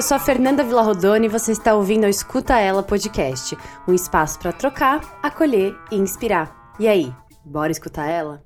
[0.00, 3.54] eu sou a Fernanda Villarrodone e você está ouvindo o Escuta Ela Podcast,
[3.86, 6.72] um espaço para trocar, acolher e inspirar.
[6.78, 7.12] E aí,
[7.44, 8.42] bora escutar ela?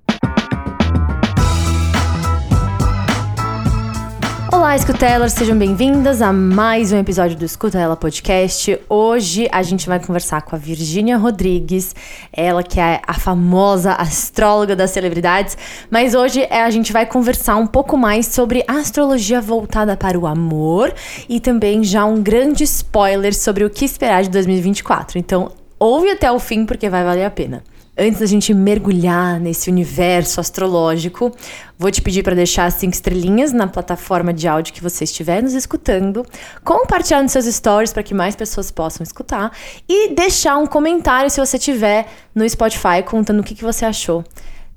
[4.64, 8.80] Olá, escutelas, sejam bem-vindas a mais um episódio do Escuta Ela Podcast.
[8.88, 11.94] Hoje a gente vai conversar com a Virgínia Rodrigues,
[12.32, 15.54] ela que é a famosa astróloga das celebridades,
[15.90, 20.26] mas hoje é, a gente vai conversar um pouco mais sobre astrologia voltada para o
[20.26, 20.94] amor
[21.28, 25.18] e também já um grande spoiler sobre o que esperar de 2024.
[25.18, 27.62] Então, ouve até o fim porque vai valer a pena.
[27.96, 31.30] Antes da gente mergulhar nesse universo astrológico,
[31.78, 35.54] vou te pedir para deixar cinco estrelinhas na plataforma de áudio que você estiver nos
[35.54, 36.26] escutando,
[36.64, 39.52] compartilhar nos seus stories para que mais pessoas possam escutar
[39.88, 44.24] e deixar um comentário se você tiver no Spotify contando o que, que você achou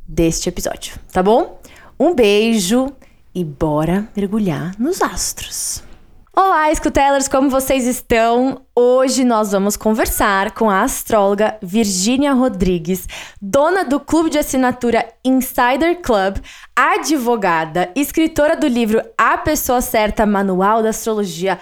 [0.07, 1.59] deste episódio, tá bom?
[1.99, 2.93] Um beijo
[3.33, 5.86] e bora mergulhar nos astros.
[6.39, 8.61] Olá, escutelers, como vocês estão?
[8.75, 13.07] Hoje nós vamos conversar com a astróloga Virgínia Rodrigues,
[13.41, 16.37] dona do clube de assinatura Insider Club,
[16.75, 21.57] advogada, escritora do livro A Pessoa Certa Manual da Astrologia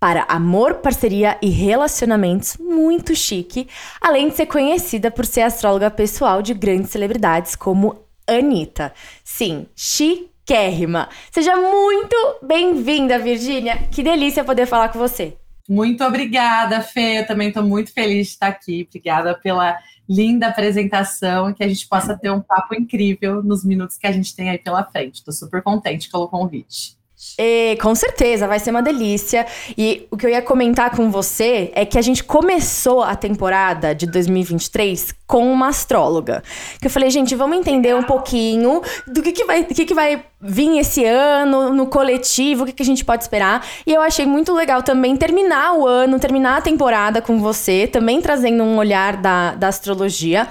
[0.00, 3.68] para Amor, Parceria e Relacionamentos, muito chique,
[4.00, 8.92] além de ser conhecida por ser astróloga pessoal de grandes celebridades como Anitta.
[9.22, 11.08] Sim, chique chiquérrima.
[11.32, 13.78] Seja muito bem-vinda, Virgínia.
[13.90, 15.36] Que delícia poder falar com você.
[15.68, 17.18] Muito obrigada, Fê.
[17.18, 18.86] Eu também estou muito feliz de estar aqui.
[18.88, 19.76] Obrigada pela
[20.08, 24.12] linda apresentação e que a gente possa ter um papo incrível nos minutos que a
[24.12, 25.16] gente tem aí pela frente.
[25.16, 26.95] Estou super contente pelo convite.
[27.38, 29.46] E, com certeza, vai ser uma delícia.
[29.76, 33.94] E o que eu ia comentar com você é que a gente começou a temporada
[33.94, 36.42] de 2023 com uma astróloga.
[36.80, 40.24] Que eu falei, gente, vamos entender um pouquinho do que, que, vai, que, que vai
[40.40, 43.66] vir esse ano no coletivo, o que, que a gente pode esperar.
[43.86, 48.20] E eu achei muito legal também terminar o ano, terminar a temporada com você, também
[48.20, 50.48] trazendo um olhar da, da astrologia.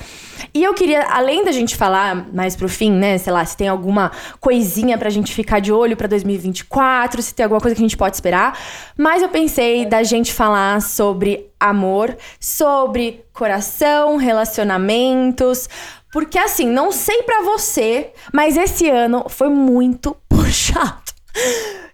[0.55, 3.67] E eu queria, além da gente falar mais pro fim, né, sei lá, se tem
[3.67, 7.83] alguma coisinha pra gente ficar de olho pra 2024, se tem alguma coisa que a
[7.83, 8.57] gente pode esperar,
[8.97, 15.67] mas eu pensei da gente falar sobre amor, sobre coração, relacionamentos,
[16.09, 21.14] porque assim, não sei para você, mas esse ano foi muito puxado.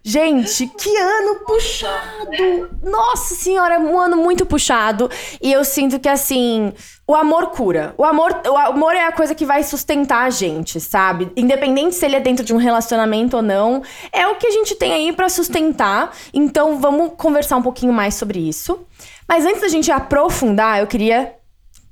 [0.04, 2.70] Gente, que ano puxado!
[2.82, 5.10] Nossa senhora, um ano muito puxado.
[5.40, 6.74] E eu sinto que assim,
[7.08, 7.94] o amor cura.
[7.98, 11.32] O amor, o amor é a coisa que vai sustentar a gente, sabe?
[11.36, 14.74] Independente se ele é dentro de um relacionamento ou não, é o que a gente
[14.74, 16.12] tem aí para sustentar.
[16.34, 18.86] Então, vamos conversar um pouquinho mais sobre isso.
[19.28, 21.36] Mas antes da gente aprofundar, eu queria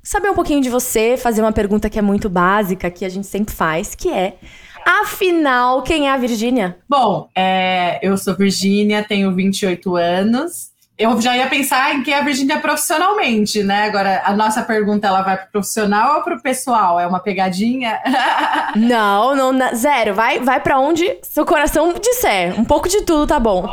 [0.03, 3.27] saber um pouquinho de você, fazer uma pergunta que é muito básica, que a gente
[3.27, 4.37] sempre faz, que é
[4.85, 6.77] Afinal, quem é a Virgínia?
[6.87, 10.69] Bom, é, eu sou Virgínia, tenho 28 anos.
[10.97, 13.85] Eu já ia pensar em quem é a Virgínia profissionalmente, né?
[13.85, 16.99] Agora, a nossa pergunta, ela vai pro profissional ou pro pessoal?
[16.99, 18.01] É uma pegadinha?
[18.75, 20.13] não, não, zero.
[20.13, 22.59] Vai, vai para onde seu coração disser.
[22.59, 23.65] Um pouco de tudo tá bom.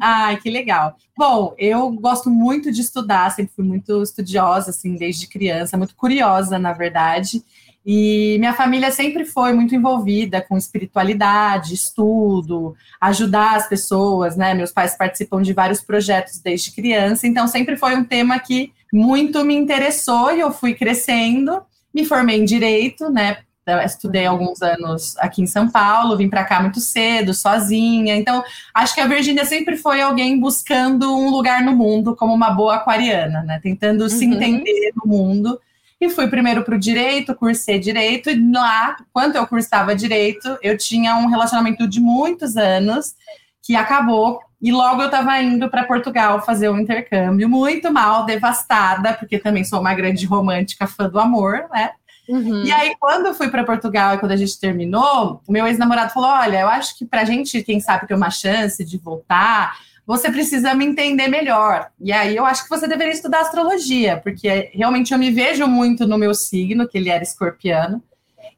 [0.00, 0.96] Ai, que legal.
[1.16, 6.58] Bom, eu gosto muito de estudar, sempre fui muito estudiosa, assim, desde criança, muito curiosa,
[6.58, 7.42] na verdade.
[7.84, 14.54] E minha família sempre foi muito envolvida com espiritualidade, estudo, ajudar as pessoas, né?
[14.54, 19.44] Meus pais participam de vários projetos desde criança, então sempre foi um tema que muito
[19.44, 21.62] me interessou e eu fui crescendo.
[21.92, 23.38] Me formei em direito, né?
[23.84, 28.16] estudei alguns anos aqui em São Paulo, vim para cá muito cedo, sozinha.
[28.16, 28.42] Então,
[28.74, 32.76] acho que a Virgínia sempre foi alguém buscando um lugar no mundo como uma boa
[32.76, 33.60] aquariana, né?
[33.62, 34.08] Tentando uhum.
[34.08, 35.60] se entender no mundo
[36.04, 40.76] e fui primeiro para o direito, cursei direito, e lá, quando eu cursava direito, eu
[40.76, 43.14] tinha um relacionamento de muitos anos
[43.62, 49.12] que acabou, e logo eu estava indo para Portugal fazer um intercâmbio, muito mal, devastada,
[49.12, 51.92] porque também sou uma grande romântica fã do amor, né?
[52.28, 52.64] Uhum.
[52.64, 56.12] E aí, quando eu fui para Portugal e quando a gente terminou, o meu ex-namorado
[56.12, 59.76] falou: Olha, eu acho que para a gente, quem sabe, ter uma chance de voltar,
[60.06, 61.90] você precisa me entender melhor.
[62.00, 66.06] E aí eu acho que você deveria estudar astrologia, porque realmente eu me vejo muito
[66.06, 68.02] no meu signo, que ele era escorpiano.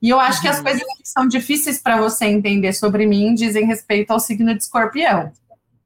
[0.01, 0.43] E eu acho uhum.
[0.43, 0.65] que as uhum.
[0.65, 5.33] coisas que são difíceis para você entender sobre mim dizem respeito ao signo de escorpião.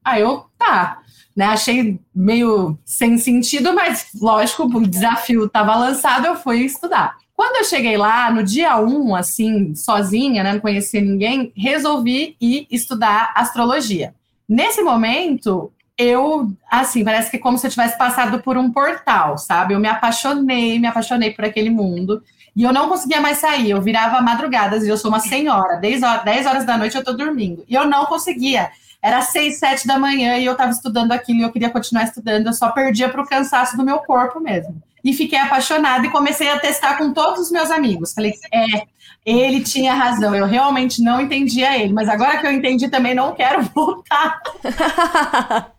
[0.05, 1.03] Aí eu, tá.
[1.37, 7.17] Né, achei meio sem sentido, mas lógico, o desafio estava lançado, eu fui estudar.
[7.33, 12.37] Quando eu cheguei lá, no dia 1, um, assim, sozinha, né, não conhecia ninguém, resolvi
[12.41, 14.13] ir estudar astrologia.
[14.49, 19.75] Nesse momento, eu, assim, parece que como se eu tivesse passado por um portal, sabe?
[19.75, 22.23] Eu me apaixonei, me apaixonei por aquele mundo.
[22.57, 23.71] E eu não conseguia mais sair.
[23.71, 25.77] Eu virava madrugadas e eu sou uma senhora.
[25.77, 27.65] 10 horas, 10 horas da noite eu tô dormindo.
[27.69, 31.43] E eu não conseguia era seis, sete da manhã e eu estava estudando aquilo e
[31.43, 34.83] eu queria continuar estudando, eu só perdia para o cansaço do meu corpo mesmo.
[35.05, 38.13] E fiquei apaixonada e comecei a testar com todos os meus amigos.
[38.13, 38.87] Falei, é,
[39.25, 43.35] ele tinha razão, eu realmente não entendia ele, mas agora que eu entendi também não
[43.35, 44.41] quero voltar.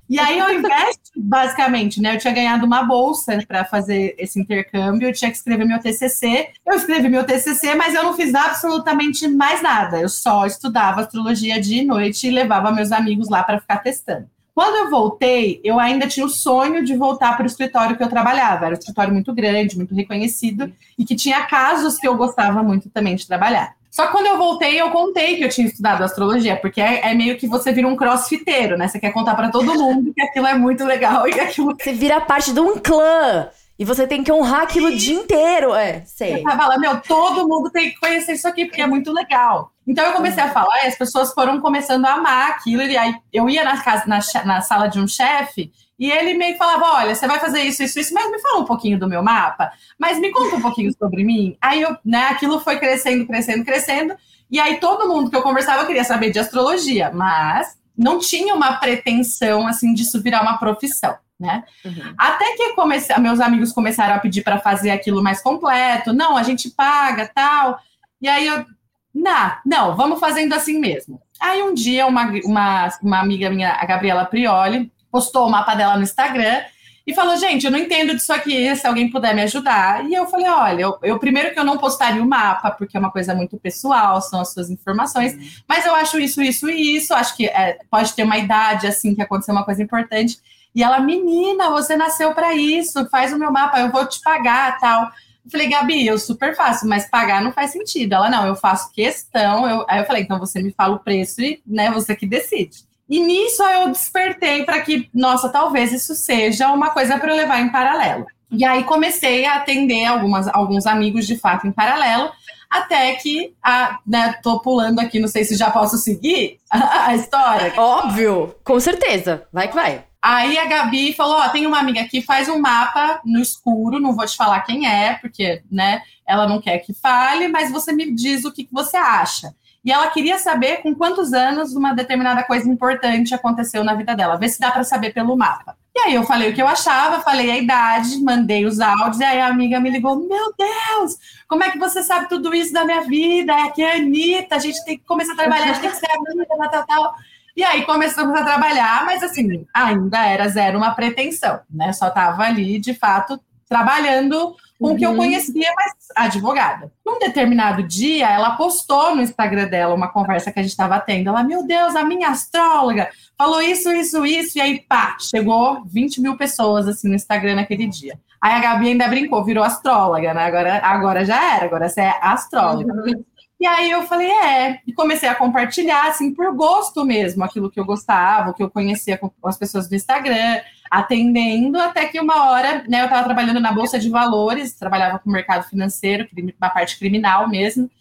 [0.07, 2.16] e aí eu investe, basicamente, né?
[2.16, 6.50] Eu tinha ganhado uma bolsa para fazer esse intercâmbio, eu tinha que escrever meu TCC.
[6.66, 10.00] Eu escrevi meu TCC, mas eu não fiz absolutamente mais nada.
[10.00, 14.30] Eu só estudava astrologia de noite e levava meus amigos lá para ficar testando.
[14.54, 18.10] Quando eu voltei, eu ainda tinha o sonho de voltar para o escritório que eu
[18.10, 18.66] trabalhava.
[18.66, 22.90] Era um escritório muito grande, muito reconhecido, e que tinha casos que eu gostava muito
[22.90, 23.74] também de trabalhar.
[23.90, 27.13] Só que quando eu voltei, eu contei que eu tinha estudado astrologia, porque é, é
[27.13, 28.88] meio que você vira um crossfiteiro, né?
[28.88, 31.75] Você quer contar para todo mundo que aquilo é muito legal e que aquilo.
[31.78, 33.50] Você vira parte de um clã.
[33.80, 35.74] E você tem que honrar aquilo o dia inteiro.
[35.74, 36.44] É, sei.
[36.44, 39.72] Você fala, meu, todo mundo tem que conhecer isso aqui, porque é muito legal.
[39.88, 42.81] Então eu comecei a falar e as pessoas foram começando a amar aquilo.
[42.84, 46.54] E aí eu ia na, casa, na, na sala de um chefe e ele meio
[46.54, 49.08] que falava: olha, você vai fazer isso, isso, isso, mas me fala um pouquinho do
[49.08, 51.58] meu mapa, mas me conta um pouquinho sobre mim.
[51.62, 54.14] Aí eu, né, aquilo foi crescendo, crescendo, crescendo.
[54.52, 58.74] E aí todo mundo que eu conversava queria saber de astrologia, mas não tinha uma
[58.74, 61.16] pretensão assim disso virar uma profissão.
[61.40, 61.64] Né?
[61.86, 62.14] Uhum.
[62.18, 63.18] Até que comece...
[63.20, 67.80] meus amigos começaram a pedir para fazer aquilo mais completo, não, a gente paga, tal.
[68.22, 68.66] E aí eu,
[69.14, 71.22] não, não, vamos fazendo assim mesmo.
[71.40, 75.96] Aí um dia uma, uma, uma amiga minha, a Gabriela Prioli, postou o mapa dela
[75.96, 76.62] no Instagram
[77.10, 80.06] e falou: gente, eu não entendo disso aqui, se alguém puder me ajudar.
[80.06, 83.00] E eu falei: olha, eu, eu, primeiro que eu não postaria o mapa, porque é
[83.00, 85.42] uma coisa muito pessoal, são as suas informações, uhum.
[85.68, 87.14] mas eu acho isso, isso e isso.
[87.14, 90.38] Acho que é, pode ter uma idade assim que aconteceu uma coisa importante.
[90.74, 94.80] E ela, menina, você nasceu para isso, faz o meu mapa, eu vou te pagar
[94.80, 95.04] tal.
[95.04, 98.13] Eu falei, Gabi, eu super faço, mas pagar não faz sentido.
[98.13, 99.68] Ela, não, eu faço questão.
[99.68, 99.86] Eu...
[99.89, 102.88] Aí eu falei, então você me fala o preço e né, você que decide.
[103.10, 107.60] E nisso eu despertei para que, nossa, talvez isso seja uma coisa para eu levar
[107.60, 108.27] em paralelo.
[108.51, 112.31] E aí comecei a atender algumas, alguns amigos de fato em paralelo,
[112.69, 117.16] até que a, né, tô pulando aqui, não sei se já posso seguir a, a
[117.16, 117.74] história.
[117.75, 119.48] Óbvio, com certeza.
[119.51, 120.09] Vai que vai.
[120.21, 124.16] Aí a Gabi falou: Ó, tem uma amiga aqui, faz um mapa no escuro, não
[124.16, 128.12] vou te falar quem é, porque, né, ela não quer que fale, mas você me
[128.13, 129.54] diz o que, que você acha.
[129.83, 134.36] E ela queria saber com quantos anos uma determinada coisa importante aconteceu na vida dela,
[134.36, 135.77] ver se dá para saber pelo mapa.
[135.95, 139.24] E aí eu falei o que eu achava, falei a idade, mandei os áudios, e
[139.24, 141.18] aí a amiga me ligou: Meu Deus,
[141.48, 143.54] como é que você sabe tudo isso da minha vida?
[143.54, 145.89] É aqui é a Anitta, a gente tem que começar a trabalhar, a gente tem
[145.89, 147.16] que ser amiga, tal, tal, tal.
[147.56, 151.92] E aí começamos a trabalhar, mas assim, ainda era zero uma pretensão, né?
[151.94, 155.18] Só estava ali, de fato, trabalhando com o que eu uhum.
[155.18, 156.92] conhecia, mas advogada.
[157.06, 161.30] Num determinado dia, ela postou no Instagram dela uma conversa que a gente estava tendo.
[161.30, 166.22] Ela, meu Deus, a minha astróloga falou isso, isso, isso, e aí, pá, chegou 20
[166.22, 168.18] mil pessoas assim no Instagram naquele dia.
[168.42, 170.45] Aí a Gabi ainda brincou, virou astróloga, né?
[170.45, 172.94] Agora, agora já era, agora você é astróloga.
[172.94, 173.24] Uhum.
[173.60, 177.78] E aí eu falei, é, e comecei a compartilhar, assim, por gosto mesmo, aquilo que
[177.78, 182.50] eu gostava, o que eu conhecia com as pessoas do Instagram, atendendo, até que uma
[182.50, 186.26] hora, né, eu estava trabalhando na Bolsa de Valores, trabalhava com o mercado financeiro,
[186.58, 187.92] uma parte criminal mesmo,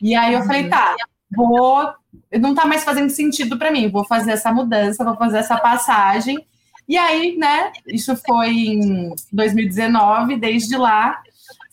[0.00, 0.96] e aí eu falei, tá,
[1.30, 1.92] vou,
[2.40, 6.42] não tá mais fazendo sentido para mim, vou fazer essa mudança, vou fazer essa passagem,
[6.88, 11.22] e aí, né, isso foi em 2019, desde lá,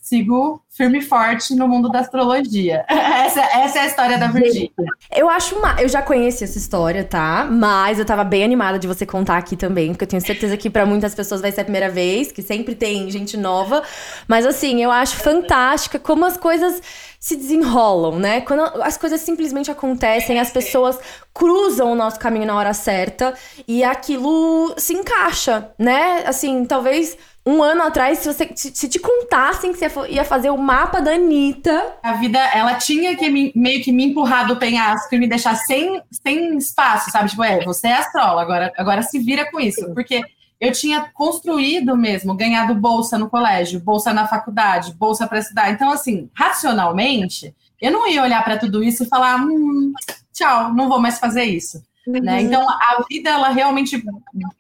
[0.01, 2.85] sigo firme e forte no mundo da astrologia.
[2.87, 4.71] essa, essa é a história da Virgínia.
[5.13, 5.75] Eu acho uma.
[5.81, 7.45] Eu já conheci essa história, tá?
[7.51, 10.69] Mas eu tava bem animada de você contar aqui também, porque eu tenho certeza que
[10.69, 13.83] para muitas pessoas vai ser a primeira vez, que sempre tem gente nova.
[14.25, 16.81] Mas assim, eu acho fantástica como as coisas
[17.19, 18.39] se desenrolam, né?
[18.39, 20.97] Quando as coisas simplesmente acontecem, as pessoas
[21.33, 23.33] cruzam o nosso caminho na hora certa
[23.67, 26.23] e aquilo se encaixa, né?
[26.25, 30.49] Assim, talvez um ano atrás, se, você, se, se, te contassem que você ia fazer
[30.49, 31.97] o mapa da Anitta.
[32.03, 35.55] A vida, ela tinha que me, meio que me empurrar do penhasco e me deixar
[35.55, 37.27] sem, sem espaço, sabe?
[37.27, 39.91] Tipo, é, você é astróloga, agora, agora se vira com isso.
[39.95, 40.21] Porque
[40.61, 45.71] eu tinha construído mesmo, ganhado bolsa no colégio, bolsa na faculdade, bolsa para estudar.
[45.71, 49.91] Então, assim, racionalmente, eu não ia olhar para tudo isso e falar, hum,
[50.31, 51.81] tchau, não vou mais fazer isso.
[52.05, 52.21] Uhum.
[52.21, 52.43] Né?
[52.43, 54.03] Então, a vida, ela realmente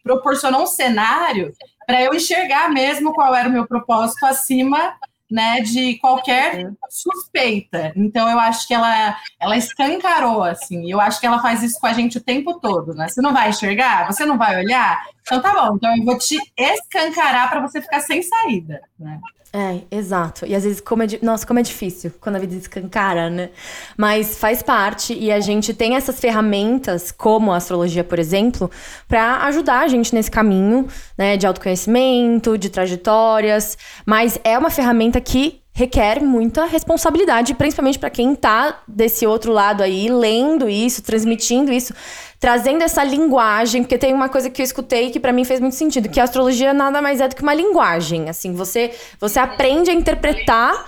[0.03, 1.53] proporcionou um cenário
[1.85, 4.95] para eu enxergar mesmo qual era o meu propósito acima
[5.29, 7.93] né, de qualquer suspeita.
[7.95, 10.89] Então eu acho que ela ela escancarou assim.
[10.89, 13.07] Eu acho que ela faz isso com a gente o tempo todo, né?
[13.07, 15.05] Você não vai enxergar, você não vai olhar.
[15.21, 15.75] Então tá bom.
[15.75, 19.19] Então eu vou te escancarar para você ficar sem saída, né?
[19.51, 20.45] É, exato.
[20.45, 23.49] E às vezes, como é, nossa, como é difícil quando a vida escancara, né?
[23.97, 28.69] Mas faz parte e a gente tem essas ferramentas, como a astrologia, por exemplo,
[29.07, 30.87] para ajudar a gente nesse caminho,
[31.17, 33.75] né, de autoconhecimento, de trajetórias.
[34.05, 39.81] Mas é uma ferramenta que requer muita responsabilidade, principalmente para quem está desse outro lado
[39.81, 41.93] aí, lendo isso, transmitindo isso,
[42.39, 45.75] trazendo essa linguagem, porque tem uma coisa que eu escutei que para mim fez muito
[45.75, 49.89] sentido, que a astrologia nada mais é do que uma linguagem, assim, você você aprende
[49.89, 50.85] a interpretar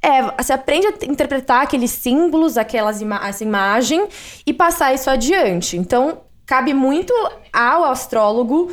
[0.00, 4.06] é, você aprende a interpretar aqueles símbolos, aquelas ima essa imagem
[4.46, 5.76] e passar isso adiante.
[5.76, 7.12] Então, cabe muito
[7.52, 8.70] ao astrólogo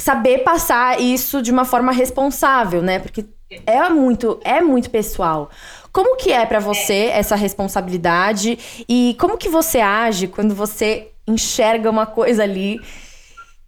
[0.00, 2.98] saber passar isso de uma forma responsável, né?
[2.98, 3.26] Porque
[3.66, 5.50] é muito, é muito pessoal.
[5.92, 11.90] Como que é para você essa responsabilidade e como que você age quando você enxerga
[11.90, 12.80] uma coisa ali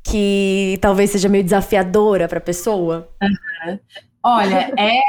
[0.04, 3.08] que talvez seja meio desafiadora para a pessoa?
[3.22, 3.78] Uhum.
[4.24, 5.00] Olha, é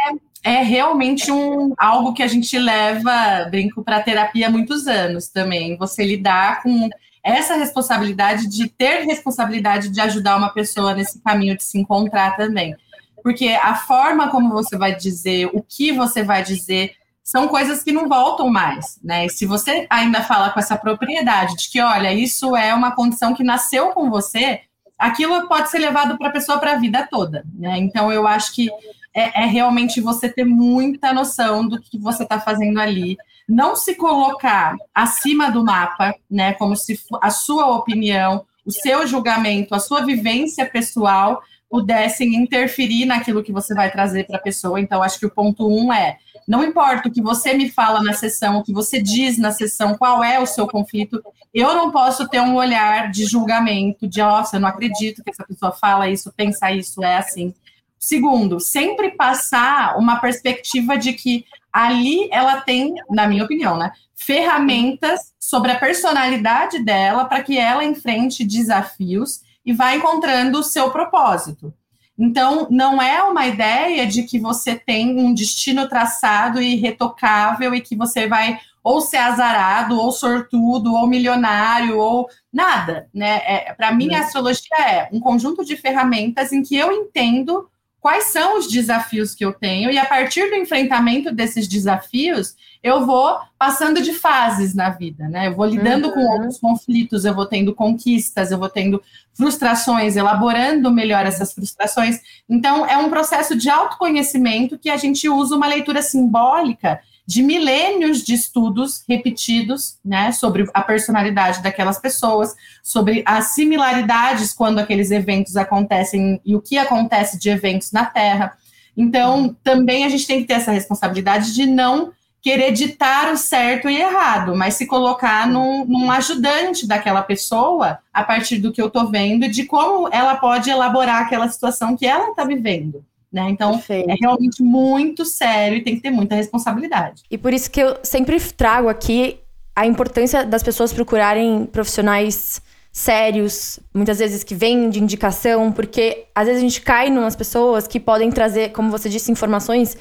[0.44, 5.78] é realmente um algo que a gente leva, brinco, para terapia há muitos anos também.
[5.78, 6.90] Você lidar com
[7.24, 12.76] essa responsabilidade de ter responsabilidade de ajudar uma pessoa nesse caminho de se encontrar também
[13.24, 16.92] porque a forma como você vai dizer, o que você vai dizer,
[17.24, 19.26] são coisas que não voltam mais, né?
[19.26, 23.34] E se você ainda fala com essa propriedade de que, olha, isso é uma condição
[23.34, 24.60] que nasceu com você,
[25.00, 27.78] aquilo pode ser levado para a pessoa para a vida toda, né?
[27.78, 28.70] Então eu acho que
[29.14, 33.96] é, é realmente você ter muita noção do que você está fazendo ali, não se
[33.96, 36.54] colocar acima do mapa, né?
[36.54, 43.42] Como se a sua opinião, o seu julgamento, a sua vivência pessoal pudessem interferir naquilo
[43.42, 44.80] que você vai trazer para a pessoa.
[44.80, 48.14] Então, acho que o ponto um é: não importa o que você me fala na
[48.14, 51.20] sessão, o que você diz na sessão, qual é o seu conflito,
[51.52, 55.44] eu não posso ter um olhar de julgamento, de, nossa, eu não acredito que essa
[55.44, 57.54] pessoa fala isso, pensa isso, é assim.
[57.98, 65.34] Segundo, sempre passar uma perspectiva de que ali ela tem, na minha opinião, né, ferramentas
[65.40, 71.74] sobre a personalidade dela para que ela enfrente desafios e vai encontrando o seu propósito.
[72.18, 77.82] Então, não é uma ideia de que você tem um destino traçado e retocável e
[77.82, 83.42] que você vai ou ser azarado, ou sortudo, ou milionário, ou nada, né?
[83.46, 87.70] É, Para mim, a astrologia é um conjunto de ferramentas em que eu entendo
[88.04, 93.06] quais são os desafios que eu tenho, e a partir do enfrentamento desses desafios, eu
[93.06, 95.48] vou passando de fases na vida, né?
[95.48, 96.14] Eu vou lidando uhum.
[96.14, 99.02] com outros conflitos, eu vou tendo conquistas, eu vou tendo
[99.34, 102.20] frustrações, elaborando melhor essas frustrações.
[102.50, 108.22] Então, é um processo de autoconhecimento que a gente usa uma leitura simbólica de milênios
[108.24, 112.54] de estudos repetidos, né, sobre a personalidade daquelas pessoas,
[112.84, 118.58] sobre as similaridades quando aqueles eventos acontecem e o que acontece de eventos na Terra.
[118.96, 122.12] Então, também a gente tem que ter essa responsabilidade de não
[122.42, 128.22] querer ditar o certo e errado, mas se colocar num, num ajudante daquela pessoa a
[128.22, 132.06] partir do que eu estou vendo e de como ela pode elaborar aquela situação que
[132.06, 133.04] ela está vivendo.
[133.34, 133.50] Né?
[133.50, 134.12] Então, Perfeito.
[134.12, 137.24] é realmente muito sério e tem que ter muita responsabilidade.
[137.32, 139.40] E por isso que eu sempre trago aqui
[139.76, 142.62] a importância das pessoas procurarem profissionais
[142.92, 147.36] sérios, muitas vezes que vêm de indicação, porque às vezes a gente cai em umas
[147.36, 149.98] pessoas que podem trazer, como você disse, informações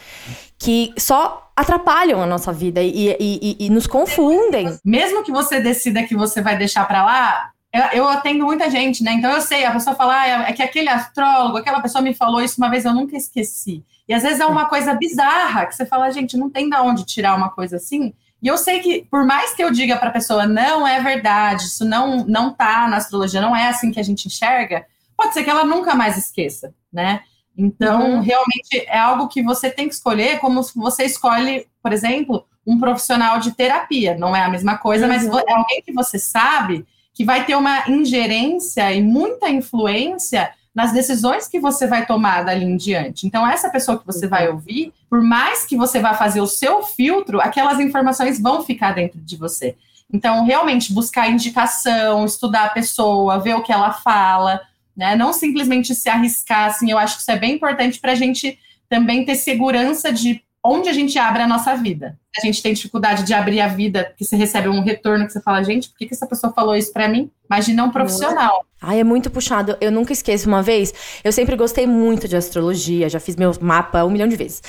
[0.59, 4.79] que só atrapalham a nossa vida e, e, e, e nos confundem.
[4.85, 9.03] Mesmo que você decida que você vai deixar para lá, eu, eu, atendo muita gente,
[9.03, 9.13] né?
[9.13, 12.43] Então eu sei, a pessoa fala, ah, é que aquele astrólogo, aquela pessoa me falou
[12.43, 13.83] isso uma vez, eu nunca esqueci.
[14.07, 17.07] E às vezes é uma coisa bizarra, que você fala, gente, não tem da onde
[17.07, 18.13] tirar uma coisa assim.
[18.43, 21.63] E eu sei que, por mais que eu diga para a pessoa, não é verdade,
[21.65, 24.85] isso não, não tá na astrologia, não é assim que a gente enxerga,
[25.17, 27.21] pode ser que ela nunca mais esqueça, né?
[27.57, 28.21] Então, uhum.
[28.21, 32.79] realmente é algo que você tem que escolher, como se você escolhe, por exemplo, um
[32.79, 34.17] profissional de terapia.
[34.17, 35.13] Não é a mesma coisa, uhum.
[35.13, 40.93] mas é alguém que você sabe que vai ter uma ingerência e muita influência nas
[40.93, 43.27] decisões que você vai tomar dali em diante.
[43.27, 46.83] Então, essa pessoa que você vai ouvir, por mais que você vá fazer o seu
[46.83, 49.77] filtro, aquelas informações vão ficar dentro de você.
[50.11, 54.61] Então, realmente, buscar indicação, estudar a pessoa, ver o que ela fala,
[54.97, 55.17] né?
[55.17, 58.59] Não simplesmente se arriscar, assim, eu acho que isso é bem importante para a gente
[58.89, 62.19] também ter segurança de onde a gente abre a nossa vida.
[62.37, 65.41] A gente tem dificuldade de abrir a vida, porque você recebe um retorno que você
[65.41, 67.31] fala, gente, por que, que essa pessoa falou isso para mim?
[67.51, 68.65] Imagina um profissional.
[68.81, 69.77] Ai, é muito puxado.
[69.81, 74.03] Eu nunca esqueço uma vez, eu sempre gostei muito de astrologia, já fiz meu mapa
[74.05, 74.63] um milhão de vezes.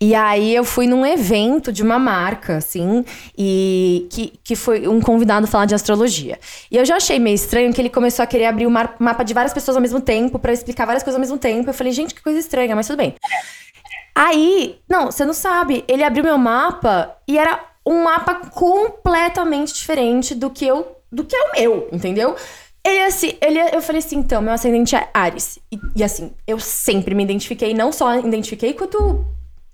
[0.00, 3.04] E aí eu fui num evento de uma marca, assim,
[3.36, 6.38] e que, que foi um convidado falar de astrologia.
[6.70, 9.34] E eu já achei meio estranho que ele começou a querer abrir o mapa de
[9.34, 11.68] várias pessoas ao mesmo tempo, para explicar várias coisas ao mesmo tempo.
[11.68, 13.16] Eu falei, gente, que coisa estranha, mas tudo bem.
[14.20, 20.34] Aí, não, você não sabe, ele abriu meu mapa e era um mapa completamente diferente
[20.34, 22.34] do que eu, do que é o meu, entendeu?
[22.84, 25.60] Ele assim, ele, eu falei assim, então, meu ascendente é Ares.
[25.70, 29.24] E, e assim, eu sempre me identifiquei, não só identifiquei, quanto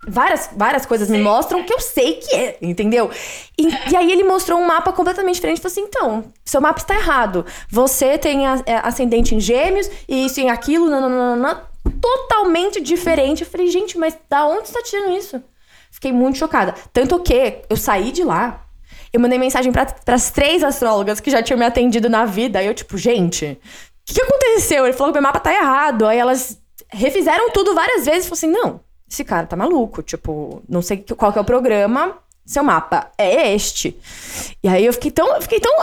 [0.07, 3.09] várias, várias coisas me mostram que eu sei que é, entendeu?
[3.57, 5.59] E, e aí ele mostrou um mapa completamente diferente.
[5.59, 7.47] Falei assim, então, seu mapa está errado.
[7.67, 11.63] Você tem a, é, ascendente em gêmeos, e isso e aquilo, nananana,
[12.01, 13.43] totalmente diferente.
[13.43, 15.41] Eu falei, gente, mas da onde você tá tirando isso?
[15.91, 16.73] Fiquei muito chocada.
[16.91, 18.65] Tanto que eu saí de lá,
[19.13, 22.59] eu mandei mensagem para as três astrólogas que já tinham me atendido na vida.
[22.59, 24.85] Aí eu, tipo, gente, o que, que aconteceu?
[24.85, 26.05] Ele falou que meu mapa tá errado.
[26.05, 30.03] Aí elas refizeram tudo várias vezes e falaram assim: não, esse cara tá maluco.
[30.03, 33.97] Tipo, não sei qual que é o programa, seu mapa é este.
[34.63, 35.73] E aí eu fiquei tão, eu fiquei tão,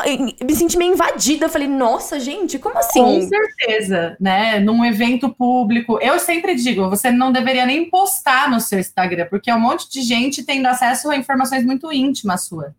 [0.40, 1.46] me senti meio invadida.
[1.46, 3.02] Eu falei, nossa, gente, como assim?
[3.02, 4.60] Com certeza, né?
[4.60, 5.98] Num evento público.
[6.00, 9.90] Eu sempre digo, você não deveria nem postar no seu Instagram, porque é um monte
[9.90, 12.74] de gente tendo acesso a informações muito íntimas sua.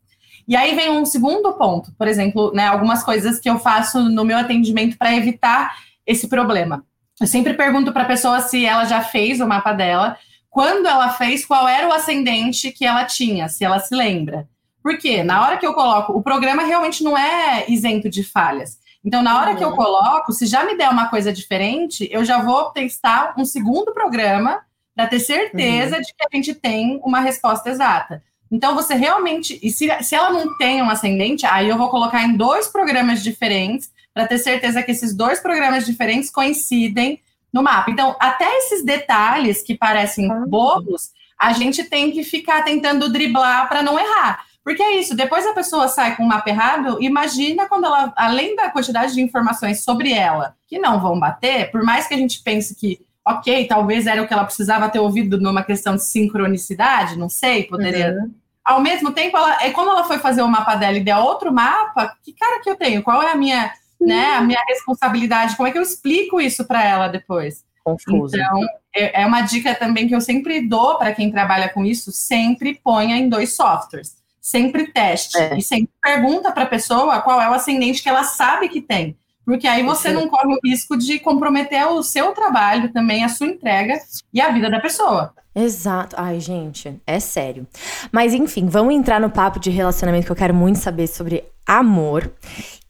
[0.48, 4.26] E aí vem um segundo ponto, por exemplo, né, algumas coisas que eu faço no
[4.26, 5.76] meu atendimento para evitar
[6.06, 6.84] esse problema.
[7.20, 10.18] Eu sempre pergunto para a pessoa se ela já fez o mapa dela,
[10.54, 14.48] quando ela fez, qual era o ascendente que ela tinha, se ela se lembra.
[14.84, 18.78] Porque na hora que eu coloco, o programa realmente não é isento de falhas.
[19.04, 19.76] Então, na hora que eu uhum.
[19.76, 24.62] coloco, se já me der uma coisa diferente, eu já vou testar um segundo programa
[24.96, 26.02] para ter certeza uhum.
[26.02, 28.22] de que a gente tem uma resposta exata.
[28.52, 29.60] Então, você realmente.
[29.64, 33.24] E se, se ela não tem um ascendente, aí eu vou colocar em dois programas
[33.24, 37.20] diferentes para ter certeza que esses dois programas diferentes coincidem
[37.54, 37.92] no mapa.
[37.92, 40.44] Então, até esses detalhes que parecem ah.
[40.48, 44.44] bobos, a gente tem que ficar tentando driblar para não errar.
[44.64, 48.56] Porque é isso, depois a pessoa sai com o mapa errado, imagina quando ela, além
[48.56, 52.42] da quantidade de informações sobre ela, que não vão bater, por mais que a gente
[52.42, 57.20] pense que, ok, talvez era o que ela precisava ter ouvido numa questão de sincronicidade,
[57.20, 58.12] não sei, poderia.
[58.12, 58.34] Uhum.
[58.64, 61.54] Ao mesmo tempo, ela, é quando ela foi fazer o mapa dela e der outro
[61.54, 63.04] mapa, que cara que eu tenho?
[63.04, 63.70] Qual é a minha
[64.06, 67.64] né, a minha responsabilidade, como é que eu explico isso para ela depois?
[67.84, 68.36] Confuso.
[68.36, 68.62] Então,
[68.96, 72.80] é, é uma dica também que eu sempre dou para quem trabalha com isso, sempre
[72.84, 74.16] ponha em dois softwares.
[74.40, 75.58] Sempre teste é.
[75.58, 79.16] e sempre pergunta para a pessoa qual é o ascendente que ela sabe que tem.
[79.46, 83.48] Porque aí você não corre o risco de comprometer o seu trabalho também, a sua
[83.48, 83.98] entrega
[84.34, 85.34] e a vida da pessoa.
[85.56, 86.16] Exato.
[86.18, 87.68] Ai, gente, é sério.
[88.12, 92.32] Mas enfim, vamos entrar no papo de relacionamento que eu quero muito saber sobre amor.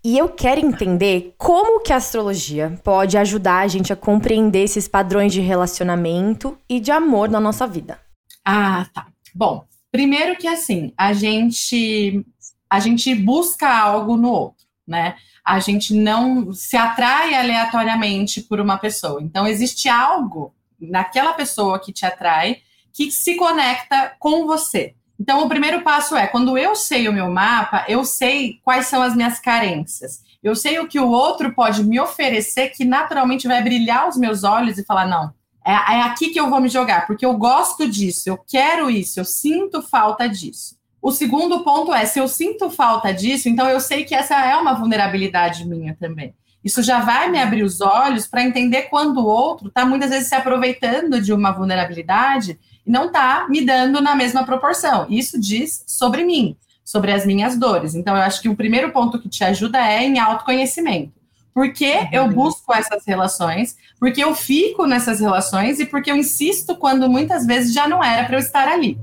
[0.06, 4.86] E eu quero entender como que a astrologia pode ajudar a gente a compreender esses
[4.86, 7.98] padrões de relacionamento e de amor na nossa vida.
[8.44, 9.08] Ah, tá.
[9.34, 12.26] Bom, primeiro que assim, a gente
[12.70, 15.16] a gente busca algo no outro, né?
[15.46, 19.22] A gente não se atrai aleatoriamente por uma pessoa.
[19.22, 22.58] Então existe algo naquela pessoa que te atrai
[22.92, 24.96] que se conecta com você.
[25.20, 29.02] Então, o primeiro passo é: quando eu sei o meu mapa, eu sei quais são
[29.02, 30.22] as minhas carências.
[30.42, 34.44] Eu sei o que o outro pode me oferecer que naturalmente vai brilhar os meus
[34.44, 35.34] olhos e falar: não,
[35.66, 39.20] é, é aqui que eu vou me jogar, porque eu gosto disso, eu quero isso,
[39.20, 40.76] eu sinto falta disso.
[41.02, 44.56] O segundo ponto é: se eu sinto falta disso, então eu sei que essa é
[44.58, 46.34] uma vulnerabilidade minha também.
[46.64, 50.30] Isso já vai me abrir os olhos para entender quando o outro está muitas vezes
[50.30, 55.06] se aproveitando de uma vulnerabilidade e não está me dando na mesma proporção.
[55.10, 57.96] Isso diz sobre mim, sobre as minhas dores.
[57.96, 61.14] Então, eu acho que o primeiro ponto que te ajuda é em autoconhecimento.
[61.54, 62.08] Por que uhum.
[62.12, 63.78] eu busco essas relações?
[64.00, 68.26] Porque eu fico nessas relações e porque eu insisto quando muitas vezes já não era
[68.26, 68.98] para eu estar ali.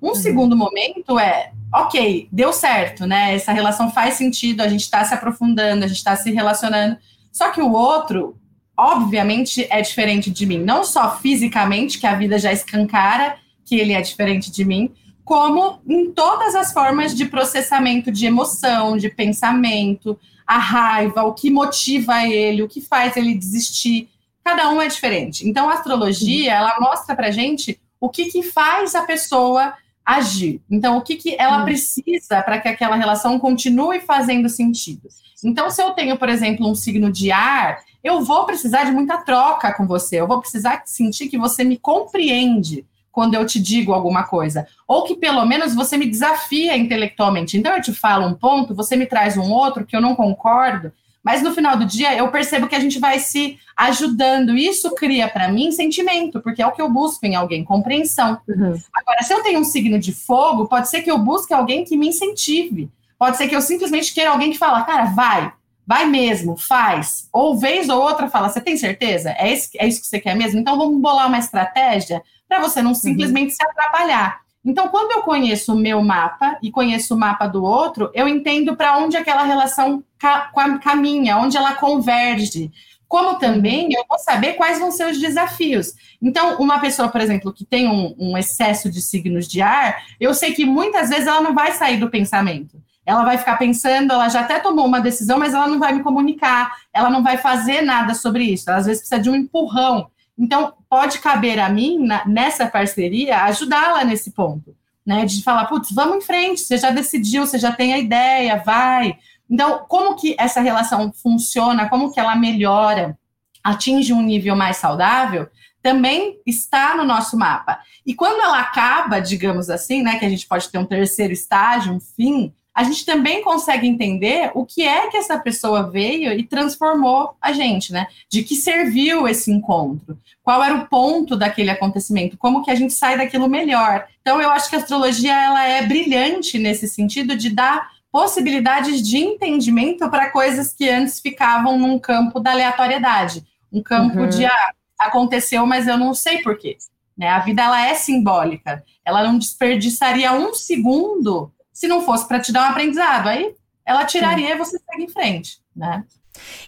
[0.00, 0.14] Um uhum.
[0.14, 3.34] segundo momento é, ok, deu certo, né?
[3.34, 6.96] Essa relação faz sentido, a gente está se aprofundando, a gente está se relacionando.
[7.30, 8.36] Só que o outro
[8.76, 13.92] obviamente é diferente de mim, não só fisicamente, que a vida já escancara que ele
[13.92, 14.92] é diferente de mim,
[15.24, 21.50] como em todas as formas de processamento de emoção, de pensamento, a raiva, o que
[21.50, 24.10] motiva ele, o que faz ele desistir.
[24.44, 25.48] Cada um é diferente.
[25.48, 29.72] Então, a astrologia, ela mostra pra gente o que, que faz a pessoa
[30.04, 30.60] agir.
[30.70, 35.08] Então, o que, que ela precisa para que aquela relação continue fazendo sentido.
[35.42, 39.18] Então, se eu tenho, por exemplo, um signo de ar, eu vou precisar de muita
[39.18, 43.92] troca com você, eu vou precisar sentir que você me compreende quando eu te digo
[43.92, 47.56] alguma coisa, ou que pelo menos você me desafia intelectualmente.
[47.56, 50.92] Então eu te falo um ponto, você me traz um outro que eu não concordo,
[51.22, 54.58] mas no final do dia eu percebo que a gente vai se ajudando.
[54.58, 58.38] Isso cria para mim sentimento, porque é o que eu busco em alguém, compreensão.
[58.46, 58.78] Uhum.
[58.92, 61.96] Agora, se eu tenho um signo de fogo, pode ser que eu busque alguém que
[61.96, 62.90] me incentive.
[63.24, 65.50] Pode ser que eu simplesmente queira alguém que fala, cara, vai,
[65.86, 67.26] vai mesmo, faz.
[67.32, 69.30] Ou vez ou outra fala, você tem certeza?
[69.38, 70.60] É isso, é isso que você quer mesmo?
[70.60, 72.94] Então vamos bolar uma estratégia para você não uhum.
[72.94, 73.56] simplesmente uhum.
[73.56, 74.40] se atrapalhar.
[74.62, 78.76] Então, quando eu conheço o meu mapa e conheço o mapa do outro, eu entendo
[78.76, 82.70] para onde aquela relação ca caminha, onde ela converge.
[83.08, 85.94] Como também eu vou saber quais vão ser os desafios.
[86.20, 90.34] Então, uma pessoa, por exemplo, que tem um, um excesso de signos de ar, eu
[90.34, 94.28] sei que muitas vezes ela não vai sair do pensamento ela vai ficar pensando, ela
[94.28, 97.82] já até tomou uma decisão, mas ela não vai me comunicar, ela não vai fazer
[97.82, 98.70] nada sobre isso.
[98.70, 100.08] Ela, às vezes precisa de um empurrão.
[100.38, 104.74] Então, pode caber a mim, na, nessa parceria, ajudá-la nesse ponto,
[105.06, 105.24] né?
[105.24, 109.16] De falar, putz, vamos em frente, você já decidiu, você já tem a ideia, vai.
[109.48, 113.16] Então, como que essa relação funciona, como que ela melhora,
[113.62, 115.48] atinge um nível mais saudável,
[115.82, 117.78] também está no nosso mapa.
[118.06, 121.92] E quando ela acaba, digamos assim, né, que a gente pode ter um terceiro estágio,
[121.92, 126.42] um fim, a gente também consegue entender o que é que essa pessoa veio e
[126.42, 128.08] transformou a gente, né?
[128.28, 130.18] De que serviu esse encontro?
[130.42, 132.36] Qual era o ponto daquele acontecimento?
[132.36, 134.06] Como que a gente sai daquilo melhor?
[134.20, 139.18] Então, eu acho que a astrologia ela é brilhante nesse sentido de dar possibilidades de
[139.18, 144.28] entendimento para coisas que antes ficavam num campo da aleatoriedade, um campo uhum.
[144.28, 146.76] de ah, aconteceu, mas eu não sei porquê.
[147.16, 147.28] Né?
[147.28, 152.52] A vida ela é simbólica, ela não desperdiçaria um segundo se não fosse para te
[152.52, 153.28] dar um aprendizado.
[153.28, 154.54] Aí ela tiraria Sim.
[154.54, 156.04] e você segue em frente, né?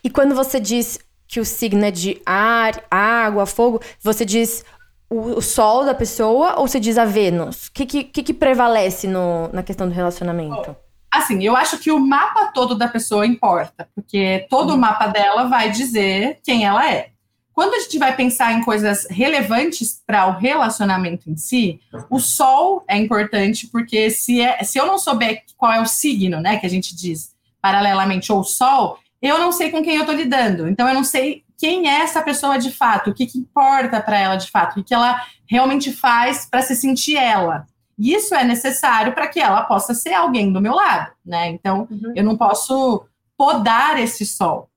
[0.04, 4.64] E quando você diz que o signo é de ar, água, fogo, você diz
[5.08, 7.68] o, o sol da pessoa ou você diz a Vênus?
[7.68, 10.76] O que, que, que, prevalece no, na questão do relacionamento?
[11.10, 15.44] Assim, eu acho que o mapa todo da pessoa importa, porque todo o mapa dela
[15.48, 17.10] vai dizer quem ela é.
[17.56, 22.84] Quando a gente vai pensar em coisas relevantes para o relacionamento em si, o sol
[22.86, 26.66] é importante, porque se, é, se eu não souber qual é o signo, né, que
[26.66, 30.68] a gente diz paralelamente, ou o sol, eu não sei com quem eu estou lidando.
[30.68, 34.18] Então, eu não sei quem é essa pessoa de fato, o que, que importa para
[34.18, 37.66] ela de fato, o que, que ela realmente faz para se sentir ela.
[37.98, 41.48] E isso é necessário para que ela possa ser alguém do meu lado, né?
[41.48, 42.12] Então, uhum.
[42.14, 44.68] eu não posso podar esse sol.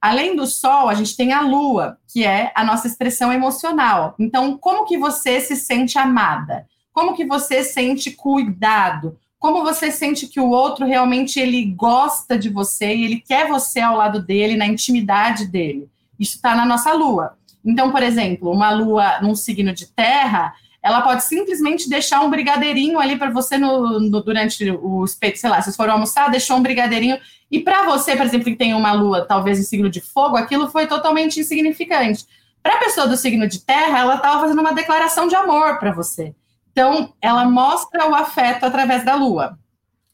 [0.00, 4.14] Além do sol, a gente tem a lua, que é a nossa expressão emocional.
[4.18, 6.66] Então, como que você se sente amada?
[6.92, 9.18] Como que você sente cuidado?
[9.38, 13.80] Como você sente que o outro realmente ele gosta de você e ele quer você
[13.80, 15.88] ao lado dele, na intimidade dele?
[16.18, 17.36] Isso está na nossa lua.
[17.64, 22.98] Então, por exemplo, uma lua num signo de terra, ela pode simplesmente deixar um brigadeirinho
[22.98, 26.62] ali para você no, no, durante o espeto, sei lá, vocês foram almoçar, deixou um
[26.62, 27.18] brigadeirinho.
[27.50, 30.70] E para você, por exemplo, que tem uma lua, talvez em signo de fogo, aquilo
[30.70, 32.26] foi totalmente insignificante.
[32.62, 35.92] Para a pessoa do signo de terra, ela estava fazendo uma declaração de amor para
[35.92, 36.34] você.
[36.70, 39.58] Então, ela mostra o afeto através da lua.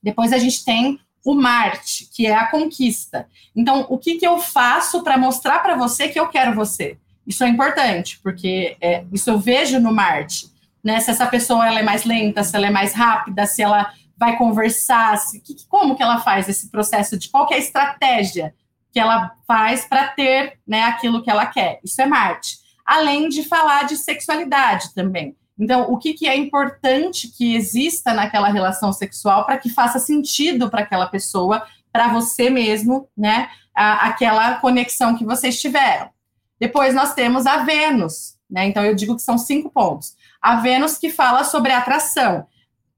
[0.02, 3.26] Depois a gente tem o Marte, que é a conquista.
[3.56, 6.98] Então, o que, que eu faço para mostrar para você que eu quero você?
[7.26, 10.53] Isso é importante, porque é, isso eu vejo no Marte
[10.84, 11.00] né?
[11.00, 14.36] Se essa pessoa ela é mais lenta, se ela é mais rápida, se ela vai
[14.36, 18.54] conversar, se, que, como que ela faz esse processo de qual é a estratégia
[18.92, 21.80] que ela faz para ter né, aquilo que ela quer.
[21.82, 22.58] Isso é Marte.
[22.84, 25.34] Além de falar de sexualidade também.
[25.58, 30.68] Então, o que, que é importante que exista naquela relação sexual para que faça sentido
[30.68, 33.48] para aquela pessoa, para você mesmo, né?
[33.74, 36.10] A, aquela conexão que vocês tiveram.
[36.60, 38.66] Depois nós temos a Vênus, né?
[38.66, 42.46] Então eu digo que são cinco pontos a Vênus que fala sobre atração.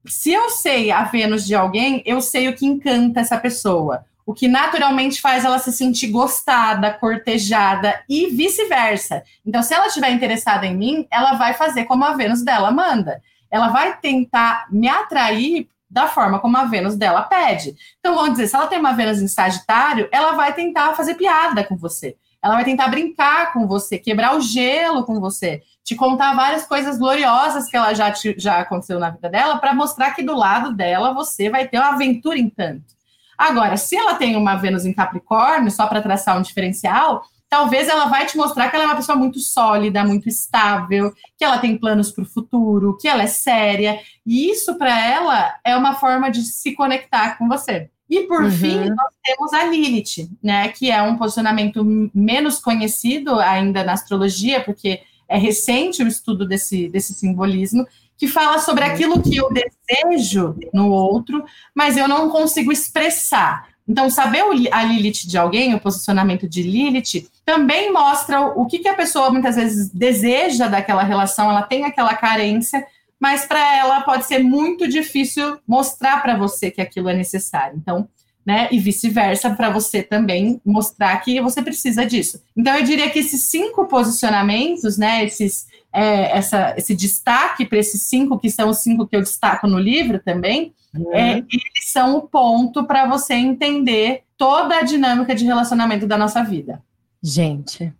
[0.05, 4.33] Se eu sei a Vênus de alguém, eu sei o que encanta essa pessoa, o
[4.33, 9.23] que naturalmente faz ela se sentir gostada, cortejada e vice-versa.
[9.45, 13.21] Então, se ela estiver interessada em mim, ela vai fazer como a Vênus dela manda.
[13.49, 17.77] Ela vai tentar me atrair da forma como a Vênus dela pede.
[17.99, 21.63] Então, vamos dizer, se ela tem uma Vênus em Sagitário, ela vai tentar fazer piada
[21.63, 22.17] com você.
[22.43, 26.99] Ela vai tentar brincar com você, quebrar o gelo com você te contar várias coisas
[26.99, 30.75] gloriosas que ela já, te, já aconteceu na vida dela, para mostrar que do lado
[30.75, 32.93] dela você vai ter uma aventura em tanto.
[33.37, 38.07] Agora, se ela tem uma Vênus em Capricórnio, só para traçar um diferencial, talvez ela
[38.07, 41.77] vai te mostrar que ela é uma pessoa muito sólida, muito estável, que ela tem
[41.77, 46.29] planos para o futuro, que ela é séria, e isso para ela é uma forma
[46.29, 47.89] de se conectar com você.
[48.09, 48.51] E por uhum.
[48.51, 51.81] fim, nós temos a Lilith, né, que é um posicionamento
[52.13, 57.85] menos conhecido ainda na astrologia, porque é recente o estudo desse, desse simbolismo,
[58.17, 63.67] que fala sobre aquilo que eu desejo no outro, mas eu não consigo expressar.
[63.87, 68.87] Então, saber a Lilith de alguém, o posicionamento de Lilith, também mostra o que, que
[68.87, 72.85] a pessoa muitas vezes deseja daquela relação, ela tem aquela carência,
[73.19, 77.77] mas para ela pode ser muito difícil mostrar para você que aquilo é necessário.
[77.77, 78.09] Então,
[78.47, 78.69] né?
[78.71, 82.41] E vice-versa, para você também mostrar que você precisa disso.
[82.55, 85.25] Então, eu diria que esses cinco posicionamentos, né?
[85.25, 89.67] Esses, é, essa, esse destaque para esses cinco, que são os cinco que eu destaco
[89.67, 91.13] no livro também, uhum.
[91.13, 96.41] é, eles são o ponto para você entender toda a dinâmica de relacionamento da nossa
[96.41, 96.81] vida.
[97.21, 97.93] Gente,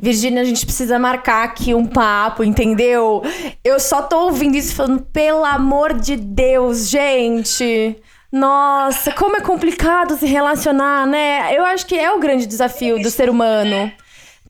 [0.00, 3.22] Virgínia, a gente precisa marcar aqui um papo, entendeu?
[3.62, 8.00] Eu só tô ouvindo isso falando, pelo amor de Deus, gente.
[8.36, 11.56] Nossa, como é complicado se relacionar, né?
[11.56, 13.90] Eu acho que é o grande desafio do ser humano.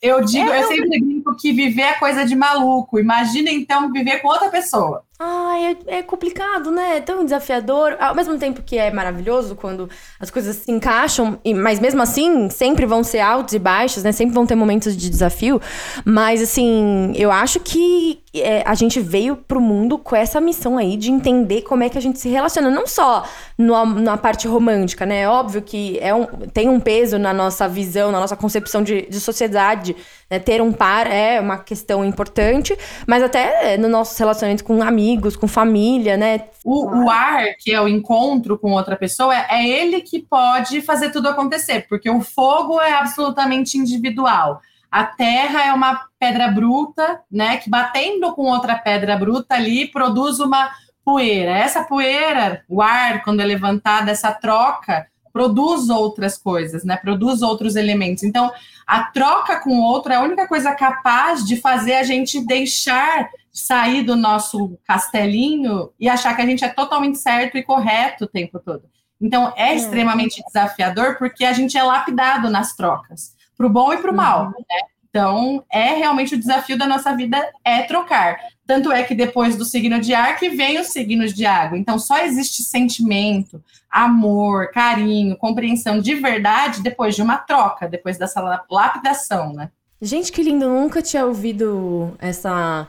[0.02, 2.98] Eu digo, é, eu sempre digo que viver é coisa de maluco.
[2.98, 5.04] Imagina então viver com outra pessoa.
[5.18, 6.98] Ai, é, é, complicado, né?
[6.98, 7.96] É tão desafiador.
[7.98, 9.88] Ao mesmo tempo que é maravilhoso quando
[10.20, 14.12] as coisas se encaixam, mas mesmo assim, sempre vão ser altos e baixos, né?
[14.12, 15.58] Sempre vão ter momentos de desafio.
[16.04, 20.98] Mas, assim, eu acho que é, a gente veio pro mundo com essa missão aí
[20.98, 22.70] de entender como é que a gente se relaciona.
[22.70, 23.24] Não só
[23.56, 25.26] no, na parte romântica, né?
[25.26, 29.18] Óbvio que é um, tem um peso na nossa visão, na nossa concepção de, de
[29.18, 29.96] sociedade.
[30.30, 30.38] Né?
[30.38, 35.36] Ter um par é uma questão importante, mas até no nosso relacionamento com amigos amigos,
[35.36, 36.44] com família, né?
[36.64, 40.80] O, o ar, que é o encontro com outra pessoa, é, é ele que pode
[40.82, 44.60] fazer tudo acontecer, porque o fogo é absolutamente individual.
[44.90, 47.56] A terra é uma pedra bruta, né?
[47.58, 50.70] Que batendo com outra pedra bruta ali produz uma
[51.04, 51.52] poeira.
[51.52, 56.96] Essa poeira, o ar, quando é levantado, essa troca, produz outras coisas, né?
[56.96, 58.22] Produz outros elementos.
[58.22, 58.50] Então,
[58.86, 63.28] a troca com o outro é a única coisa capaz de fazer a gente deixar
[63.52, 68.28] sair do nosso castelinho e achar que a gente é totalmente certo e correto o
[68.28, 68.84] tempo todo.
[69.20, 69.74] Então, é, é.
[69.74, 74.10] extremamente desafiador porque a gente é lapidado nas trocas, para o bom e para o
[74.10, 74.16] uhum.
[74.16, 74.50] mal.
[74.50, 74.80] Né?
[75.08, 78.38] Então, é realmente o desafio da nossa vida é trocar.
[78.66, 81.78] Tanto é que depois do signo de ar que vem os signos de água.
[81.78, 83.64] Então, só existe sentimento,
[84.04, 89.70] amor, carinho, compreensão de verdade depois de uma troca, depois dessa lapidação, né?
[90.00, 90.68] Gente, que lindo!
[90.68, 92.88] Nunca tinha ouvido essa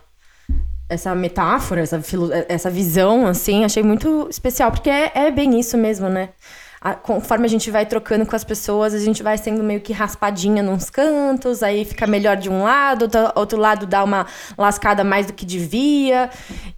[0.90, 2.02] essa metáfora, essa,
[2.48, 6.30] essa visão, assim, achei muito especial, porque é, é bem isso mesmo, né?
[6.80, 9.92] A, conforme a gente vai trocando com as pessoas, a gente vai sendo meio que
[9.92, 15.04] raspadinha nos cantos, aí fica melhor de um lado, do outro lado dá uma lascada
[15.04, 16.30] mais do que devia,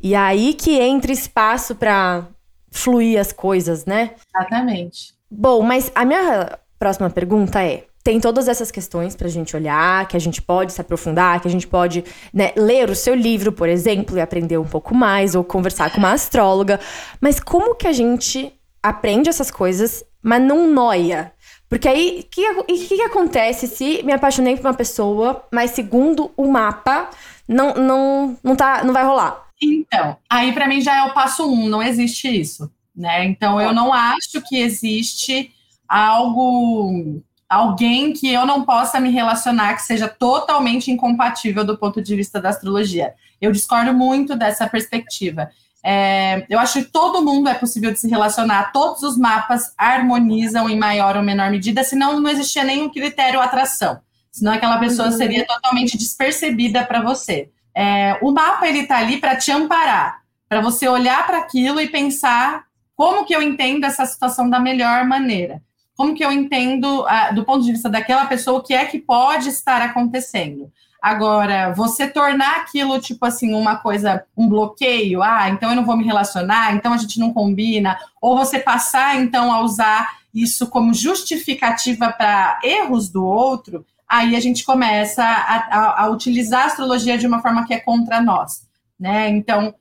[0.02, 2.26] e aí que entra espaço para
[2.72, 4.12] fluir as coisas, né?
[4.36, 5.14] Exatamente.
[5.30, 10.08] Bom, mas a minha próxima pergunta é: tem todas essas questões para a gente olhar,
[10.08, 12.04] que a gente pode se aprofundar, que a gente pode
[12.34, 16.00] né, ler o seu livro, por exemplo, e aprender um pouco mais, ou conversar com
[16.00, 16.80] uma astróloga.
[17.20, 21.34] Mas como que a gente aprende essas coisas, mas não noia?
[21.68, 26.32] Porque aí, o que, que, que, acontece se me apaixonei por uma pessoa, mas segundo
[26.36, 27.12] o mapa,
[27.48, 29.49] não, não, não, tá, não vai rolar?
[29.62, 33.26] Então, aí para mim já é o passo um, não existe isso, né?
[33.26, 35.52] Então, eu não acho que existe
[35.88, 42.16] algo alguém que eu não possa me relacionar que seja totalmente incompatível do ponto de
[42.16, 43.16] vista da astrologia.
[43.42, 45.50] Eu discordo muito dessa perspectiva.
[45.84, 50.70] É, eu acho que todo mundo é possível de se relacionar, todos os mapas harmonizam
[50.70, 54.00] em maior ou menor medida, senão não existia nenhum critério atração.
[54.32, 55.18] Senão aquela pessoa uhum.
[55.18, 57.50] seria totalmente despercebida para você.
[57.80, 61.88] É, o mapa ele está ali para te amparar, para você olhar para aquilo e
[61.88, 62.66] pensar
[62.96, 65.62] como que eu entendo essa situação da melhor maneira
[66.00, 69.00] como que eu entendo, ah, do ponto de vista daquela pessoa, o que é que
[69.00, 70.72] pode estar acontecendo.
[71.02, 75.98] Agora, você tornar aquilo, tipo assim, uma coisa, um bloqueio, ah, então eu não vou
[75.98, 80.94] me relacionar, então a gente não combina, ou você passar, então, a usar isso como
[80.94, 87.18] justificativa para erros do outro, aí a gente começa a, a, a, utilizar a astrologia
[87.18, 88.68] de uma forma que é contra nós,
[89.00, 89.30] né?
[89.30, 89.74] Então,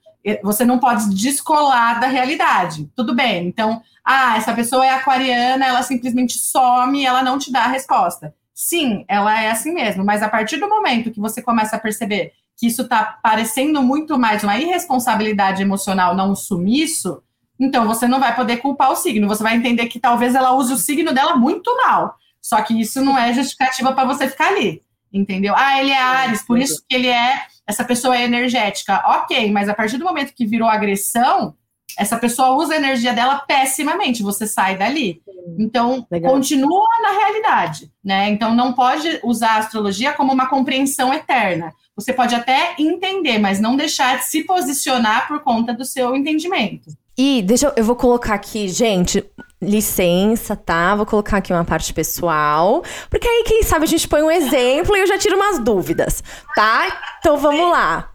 [0.43, 2.91] você não pode descolar da realidade.
[2.95, 7.63] Tudo bem, então, ah, essa pessoa é aquariana, ela simplesmente some ela não te dá
[7.63, 8.35] a resposta.
[8.55, 12.33] Sim, ela é assim mesmo, mas a partir do momento que você começa a perceber
[12.57, 17.23] que isso está parecendo muito mais uma irresponsabilidade emocional, não um sumiço,
[17.59, 20.73] então você não vai poder culpar o signo, você vai entender que talvez ela use
[20.73, 22.17] o signo dela muito mal.
[22.49, 24.81] Só que isso não é justificativa para você ficar ali,
[25.13, 25.53] entendeu?
[25.55, 29.03] Ah, ele é Ares, por isso que ele é, essa pessoa é energética.
[29.05, 31.55] Ok, mas a partir do momento que virou agressão,
[31.99, 35.21] essa pessoa usa a energia dela pessimamente, você sai dali.
[35.59, 36.33] Então, Legal.
[36.33, 38.31] continua na realidade, né?
[38.31, 41.75] Então, não pode usar a astrologia como uma compreensão eterna.
[41.95, 46.91] Você pode até entender, mas não deixar de se posicionar por conta do seu entendimento.
[47.19, 49.23] E deixa eu, eu vou colocar aqui, gente,
[49.61, 50.95] licença, tá?
[50.95, 54.97] Vou colocar aqui uma parte pessoal, porque aí quem sabe a gente põe um exemplo
[54.97, 56.23] e eu já tiro umas dúvidas,
[56.55, 57.01] tá?
[57.19, 58.11] Então vamos lá.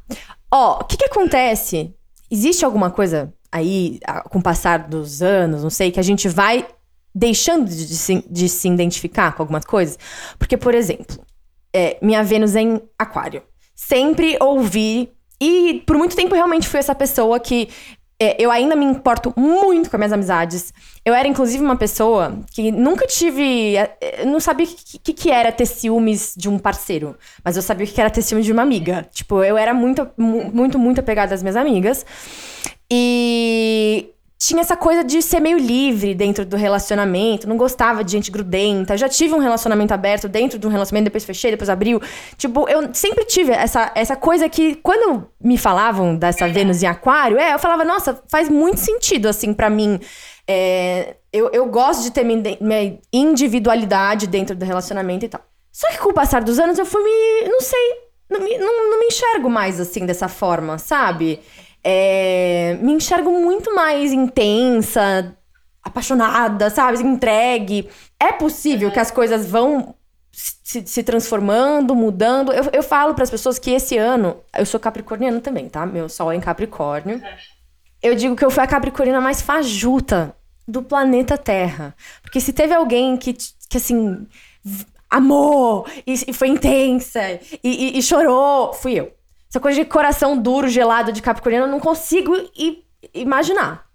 [0.51, 1.93] Ó, o que que acontece?
[2.31, 6.65] Existe alguma coisa aí, com o passar dos anos, não sei, que a gente vai
[7.13, 9.99] deixando de, se, de se identificar com algumas coisas.
[10.39, 11.23] Porque, por exemplo,
[11.73, 13.43] é, minha Vênus é em Aquário.
[13.75, 15.11] Sempre ouvi.
[15.39, 17.69] E por muito tempo realmente fui essa pessoa que
[18.37, 20.73] eu ainda me importo muito com as minhas amizades.
[21.03, 23.75] Eu era, inclusive, uma pessoa que nunca tive.
[23.75, 27.17] É, não sabia o que, que, que, era ter ciúmes de um parceiro.
[27.43, 29.07] Mas eu sabia o que era ter ciúmes de uma amiga.
[29.11, 32.05] Tipo, eu era muito, muito, muito apegada às minhas amigas.
[32.91, 33.92] E
[34.45, 38.93] tinha essa coisa de ser meio livre dentro do relacionamento, não gostava de gente grudenta.
[38.93, 42.01] Eu já tive um relacionamento aberto dentro de um relacionamento, depois fechei, depois abriu.
[42.37, 47.39] Tipo, eu sempre tive essa, essa coisa que, quando me falavam dessa Vênus em Aquário,
[47.39, 49.97] é, eu falava, nossa, faz muito sentido, assim, para mim.
[50.45, 55.41] É, eu, eu gosto de ter minha individualidade dentro do relacionamento e tal.
[55.71, 57.49] Só que com o passar dos anos eu fui me.
[57.49, 58.03] Não sei.
[58.29, 61.39] Não não, não me enxergo mais assim dessa forma, sabe?
[61.83, 65.35] É, me enxergo muito mais intensa,
[65.83, 67.03] apaixonada, sabe?
[67.03, 67.89] Entregue.
[68.19, 69.93] É possível que as coisas vão
[70.31, 72.51] se, se transformando, mudando.
[72.51, 74.37] Eu, eu falo para as pessoas que esse ano.
[74.57, 75.85] Eu sou capricorniano também, tá?
[75.85, 77.21] Meu sol é em Capricórnio.
[78.01, 80.35] Eu digo que eu fui a capricorniana mais fajuta
[80.67, 81.95] do planeta Terra.
[82.21, 84.25] Porque se teve alguém que, que assim,
[85.09, 87.21] amou e, e foi intensa
[87.63, 89.13] e, e, e chorou, fui eu.
[89.53, 92.33] Essa coisa de coração duro, gelado de Capricorniano, eu não consigo
[93.13, 93.85] imaginar.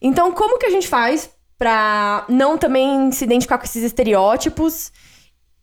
[0.00, 4.90] Então, como que a gente faz pra não também se identificar com esses estereótipos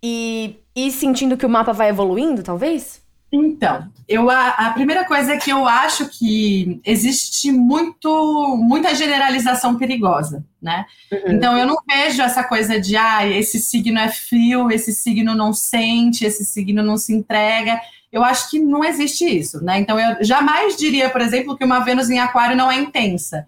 [0.03, 3.01] e ir sentindo que o mapa vai evoluindo, talvez?
[3.31, 9.79] Então, eu, a, a, primeira coisa é que eu acho que existe muito, muita generalização
[9.79, 10.85] perigosa, né?
[11.11, 11.33] Uhum.
[11.33, 15.53] Então, eu não vejo essa coisa de, ah, esse signo é frio, esse signo não
[15.53, 19.79] sente, esse signo não se entrega eu acho que não existe isso, né?
[19.79, 23.47] Então eu jamais diria, por exemplo, que uma Vênus em Aquário não é intensa.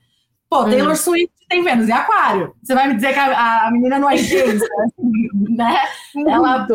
[0.50, 0.96] Pô, Taylor hum.
[0.96, 2.54] Swift tem Vênus em Aquário.
[2.62, 4.66] Você vai me dizer que a, a menina não é intensa,
[5.34, 5.80] né?
[6.28, 6.68] Ela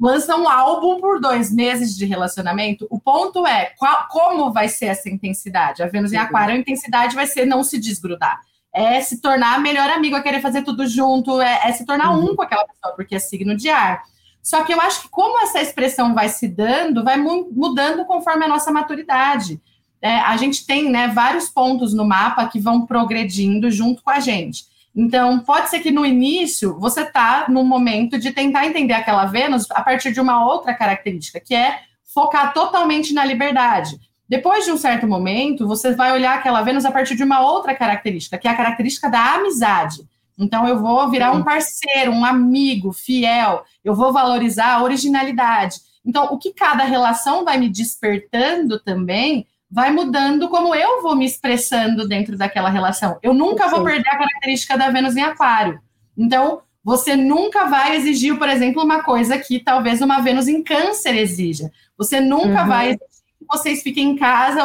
[0.00, 2.88] lança um álbum por dois meses de relacionamento.
[2.90, 5.82] O ponto é qual, como vai ser essa intensidade.
[5.82, 8.40] A Vênus em Aquário, a intensidade vai ser não se desgrudar.
[8.74, 12.32] É se tornar melhor amigo, é querer fazer tudo junto, é, é se tornar uhum.
[12.32, 14.02] um com aquela pessoa, porque é signo de ar.
[14.42, 18.48] Só que eu acho que como essa expressão vai se dando, vai mudando conforme a
[18.48, 19.60] nossa maturidade.
[20.00, 24.18] É, a gente tem né, vários pontos no mapa que vão progredindo junto com a
[24.18, 24.64] gente.
[24.94, 29.70] Então, pode ser que no início você está no momento de tentar entender aquela Vênus
[29.70, 31.80] a partir de uma outra característica, que é
[32.12, 33.98] focar totalmente na liberdade.
[34.28, 37.74] Depois de um certo momento, você vai olhar aquela Vênus a partir de uma outra
[37.74, 40.02] característica, que é a característica da amizade.
[40.42, 45.76] Então, eu vou virar um parceiro, um amigo fiel, eu vou valorizar a originalidade.
[46.04, 51.24] Então, o que cada relação vai me despertando também vai mudando como eu vou me
[51.24, 53.18] expressando dentro daquela relação.
[53.22, 55.80] Eu nunca vou perder a característica da Vênus em Aquário.
[56.14, 61.16] Então, você nunca vai exigir, por exemplo, uma coisa que talvez uma Vênus em Câncer
[61.16, 61.72] exija.
[61.96, 62.68] Você nunca uhum.
[62.68, 64.62] vai exigir que vocês fiquem em casa,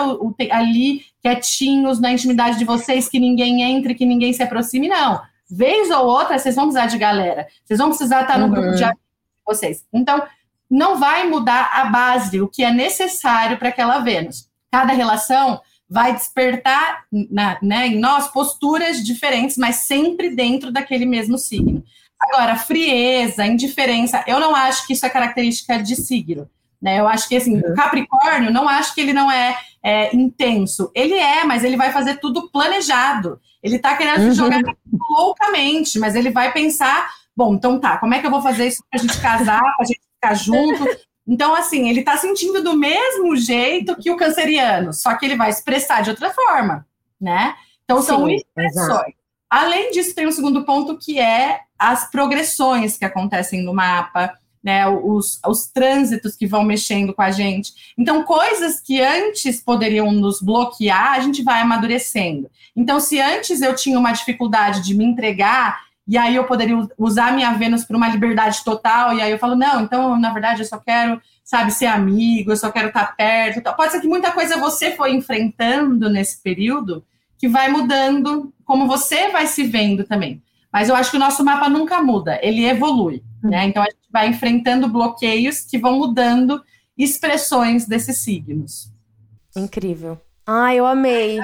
[0.52, 5.90] ali, quietinhos, na intimidade de vocês, que ninguém entre, que ninguém se aproxime, não vez
[5.92, 7.48] ou outra, vocês vão precisar de galera.
[7.64, 8.52] Vocês vão precisar estar no uhum.
[8.52, 9.86] grupo de amigos de vocês.
[9.94, 10.24] Então,
[10.70, 14.50] não vai mudar a base, o que é necessário para aquela Vênus.
[14.72, 21.38] Cada relação vai despertar na, né, em nós posturas diferentes, mas sempre dentro daquele mesmo
[21.38, 21.84] signo.
[22.20, 26.50] Agora, frieza, indiferença, eu não acho que isso é característica de signo.
[26.82, 27.00] Né?
[27.00, 27.76] Eu acho que assim, o uhum.
[27.76, 30.92] Capricórnio, não acho que ele não é, é, intenso.
[30.94, 33.40] Ele é, mas ele vai fazer tudo planejado.
[33.62, 34.34] Ele tá querendo uhum.
[34.34, 34.62] jogar
[35.10, 38.84] loucamente, mas ele vai pensar: bom, então tá, como é que eu vou fazer isso
[38.90, 40.86] pra gente casar, pra gente ficar junto?
[41.30, 45.50] Então, assim, ele tá sentindo do mesmo jeito que o canceriano, só que ele vai
[45.50, 46.88] expressar de outra forma,
[47.20, 47.54] né?
[47.84, 48.88] Então, são Sim, expressões.
[48.88, 49.14] Exato.
[49.50, 54.34] Além disso, tem um segundo ponto que é as progressões que acontecem no mapa
[54.68, 57.72] né, os, os trânsitos que vão mexendo com a gente.
[57.98, 62.52] Então, coisas que antes poderiam nos bloquear, a gente vai amadurecendo.
[62.76, 67.32] Então, se antes eu tinha uma dificuldade de me entregar, e aí eu poderia usar
[67.32, 70.68] minha Vênus para uma liberdade total, e aí eu falo, não, então, na verdade, eu
[70.68, 73.62] só quero, sabe, ser amigo, eu só quero estar perto.
[73.74, 77.06] Pode ser que muita coisa você foi enfrentando nesse período
[77.38, 80.42] que vai mudando como você vai se vendo também.
[80.78, 83.24] Mas eu acho que o nosso mapa nunca muda, ele evolui.
[83.42, 83.66] Né?
[83.66, 86.64] Então a gente vai enfrentando bloqueios que vão mudando
[86.96, 88.94] expressões desses signos.
[89.56, 90.22] Incrível.
[90.46, 91.40] Ai, eu amei.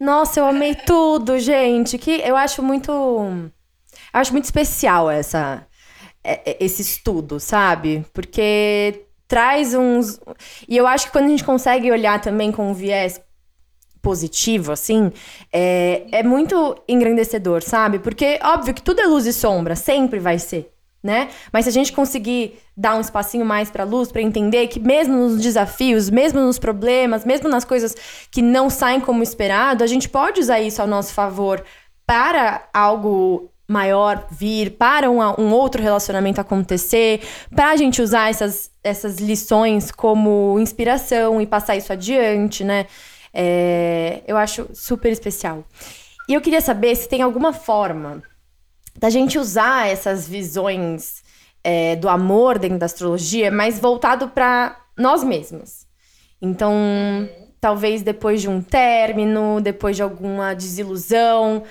[0.00, 1.96] Nossa, eu amei tudo, gente.
[1.96, 2.90] Que eu acho muito.
[2.90, 3.52] Eu
[4.14, 5.64] acho muito especial essa,
[6.24, 8.04] é, é, esse estudo, sabe?
[8.12, 10.18] Porque traz uns.
[10.68, 13.20] E eu acho que quando a gente consegue olhar também com um viés
[14.02, 15.12] positivo, assim,
[15.52, 17.98] é, é muito engrandecedor, sabe?
[17.98, 20.72] Porque, óbvio que tudo é luz e sombra, sempre vai ser,
[21.02, 21.28] né?
[21.52, 25.16] Mas se a gente conseguir dar um espacinho mais para luz, para entender que mesmo
[25.16, 27.94] nos desafios, mesmo nos problemas, mesmo nas coisas
[28.30, 31.62] que não saem como esperado, a gente pode usar isso ao nosso favor
[32.06, 37.20] para algo maior vir, para um, um outro relacionamento acontecer,
[37.54, 42.86] para a gente usar essas, essas lições como inspiração e passar isso adiante, né?
[43.32, 45.64] É, eu acho super especial.
[46.28, 48.22] E eu queria saber se tem alguma forma
[48.98, 51.22] da gente usar essas visões
[51.62, 55.86] é, do amor dentro da astrologia, mas voltado para nós mesmos.
[56.40, 56.74] Então,
[57.60, 61.62] talvez depois de um término, depois de alguma desilusão,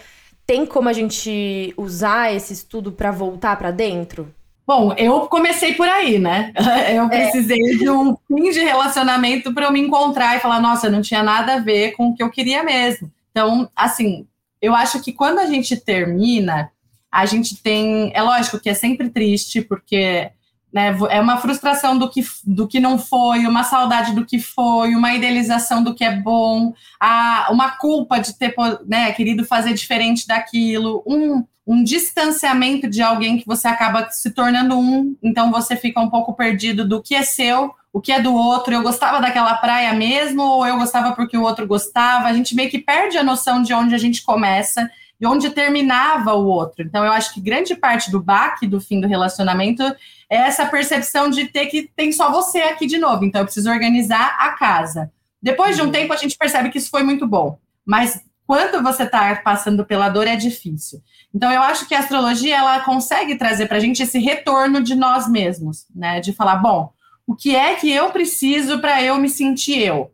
[0.46, 4.34] tem como a gente usar esse estudo para voltar para dentro?
[4.70, 6.54] Bom, eu comecei por aí, né?
[6.94, 7.08] Eu é.
[7.10, 7.76] precisei é.
[7.78, 11.56] de um fim de relacionamento para eu me encontrar e falar, nossa, não tinha nada
[11.56, 13.12] a ver com o que eu queria mesmo.
[13.32, 14.28] Então, assim,
[14.62, 16.72] eu acho que quando a gente termina,
[17.12, 18.12] a gente tem.
[18.14, 20.30] É lógico que é sempre triste, porque
[20.74, 24.96] né, é uma frustração do que, do que não foi, uma saudade do que foi,
[24.96, 28.54] uma idealização do que é bom, a, uma culpa de ter
[28.86, 34.78] né, querido fazer diferente daquilo, um, um distanciamento de alguém que você acaba se tornando
[34.78, 38.34] um, então você fica um pouco perdido do que é seu, o que é do
[38.34, 38.74] outro.
[38.74, 42.28] Eu gostava daquela praia mesmo, ou eu gostava porque o outro gostava.
[42.28, 44.90] A gente meio que perde a noção de onde a gente começa
[45.20, 46.86] e onde terminava o outro.
[46.86, 49.84] Então, eu acho que grande parte do baque do fim do relacionamento
[50.30, 53.26] é essa percepção de ter que tem só você aqui de novo.
[53.26, 55.12] Então, eu preciso organizar a casa.
[55.42, 55.92] Depois de um uhum.
[55.92, 57.58] tempo, a gente percebe que isso foi muito bom.
[57.86, 61.02] Mas quando você está passando pela dor, é difícil.
[61.34, 64.96] Então, eu acho que a astrologia ela consegue trazer para a gente esse retorno de
[64.96, 66.20] nós mesmos, né?
[66.20, 66.92] De falar, bom,
[67.28, 70.12] o que é que eu preciso para eu me sentir eu?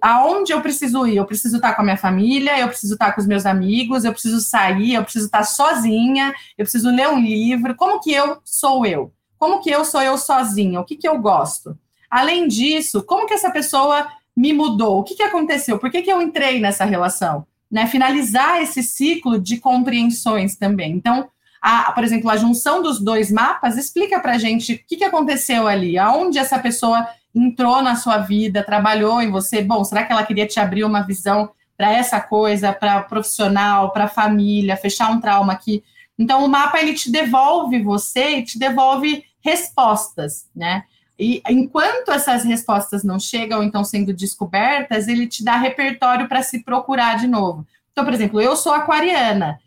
[0.00, 1.16] Aonde eu preciso ir?
[1.16, 4.12] Eu preciso estar com a minha família, eu preciso estar com os meus amigos, eu
[4.12, 7.74] preciso sair, eu preciso estar sozinha, eu preciso ler um livro.
[7.74, 9.12] Como que eu sou eu?
[9.38, 10.80] Como que eu sou eu sozinha?
[10.80, 11.78] O que, que eu gosto?
[12.10, 14.06] Além disso, como que essa pessoa
[14.36, 14.98] me mudou?
[14.98, 15.78] O que, que aconteceu?
[15.78, 17.46] Por que, que eu entrei nessa relação?
[17.70, 17.86] Né?
[17.86, 20.92] Finalizar esse ciclo de compreensões também.
[20.92, 21.28] Então,
[21.60, 25.66] a, por exemplo, a junção dos dois mapas explica para gente o que, que aconteceu
[25.66, 27.06] ali, aonde essa pessoa
[27.36, 29.62] entrou na sua vida, trabalhou em você.
[29.62, 34.08] Bom, será que ela queria te abrir uma visão para essa coisa, para profissional, para
[34.08, 35.84] família, fechar um trauma aqui?
[36.18, 40.84] Então, o mapa ele te devolve você e te devolve respostas, né?
[41.18, 46.62] E enquanto essas respostas não chegam, então sendo descobertas, ele te dá repertório para se
[46.62, 47.66] procurar de novo.
[47.92, 49.58] Então, por exemplo, eu sou aquariana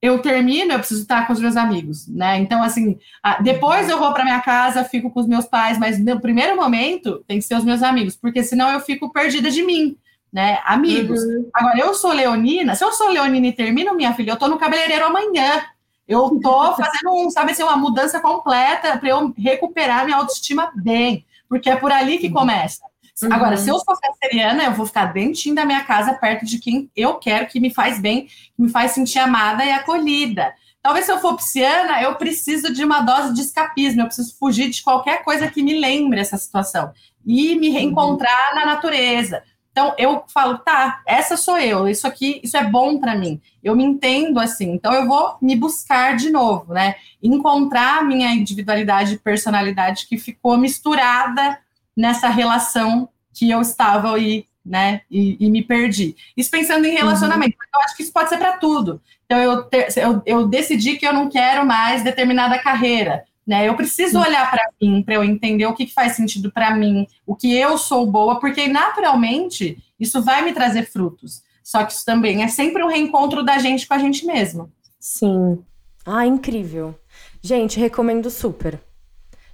[0.00, 2.38] eu termino, eu preciso estar com os meus amigos, né?
[2.38, 2.98] Então, assim,
[3.42, 7.24] depois eu vou para minha casa, fico com os meus pais, mas no primeiro momento
[7.26, 9.96] tem que ser os meus amigos, porque senão eu fico perdida de mim,
[10.32, 10.60] né?
[10.64, 11.20] Amigos.
[11.22, 11.50] Uhum.
[11.52, 14.58] Agora, eu sou leonina, se eu sou leonina e termino, minha filha, eu tô no
[14.58, 15.62] cabeleireiro amanhã.
[16.06, 21.24] Eu tô fazendo um, sabe assim, uma mudança completa para eu recuperar minha autoestima bem,
[21.48, 22.82] porque é por ali que começa.
[23.22, 23.32] Uhum.
[23.32, 26.90] Agora, se eu sou canceriana, eu vou ficar dentinho da minha casa, perto de quem
[26.94, 30.54] eu quero, que me faz bem, que me faz sentir amada e acolhida.
[30.82, 34.70] Talvez se eu for pisciana, eu preciso de uma dose de escapismo, eu preciso fugir
[34.70, 36.92] de qualquer coisa que me lembre essa situação
[37.26, 38.54] e me reencontrar uhum.
[38.56, 39.42] na natureza.
[39.72, 43.40] Então eu falo, tá, essa sou eu, isso aqui, isso é bom para mim.
[43.62, 46.94] Eu me entendo assim, então eu vou me buscar de novo, né?
[47.22, 51.58] Encontrar a minha individualidade e personalidade que ficou misturada
[51.96, 56.16] nessa relação que eu estava aí, né, e, e me perdi.
[56.36, 57.80] Isso pensando em relacionamento, uhum.
[57.80, 59.00] eu acho que isso pode ser para tudo.
[59.24, 63.68] Então, eu, eu, eu decidi que eu não quero mais determinada carreira, né?
[63.68, 67.06] Eu preciso olhar para mim, para eu entender o que, que faz sentido para mim,
[67.24, 71.42] o que eu sou boa, porque naturalmente isso vai me trazer frutos.
[71.62, 74.70] Só que isso também é sempre um reencontro da gente com a gente mesmo.
[74.98, 75.62] Sim.
[76.04, 76.98] Ah, incrível.
[77.42, 78.80] Gente, recomendo super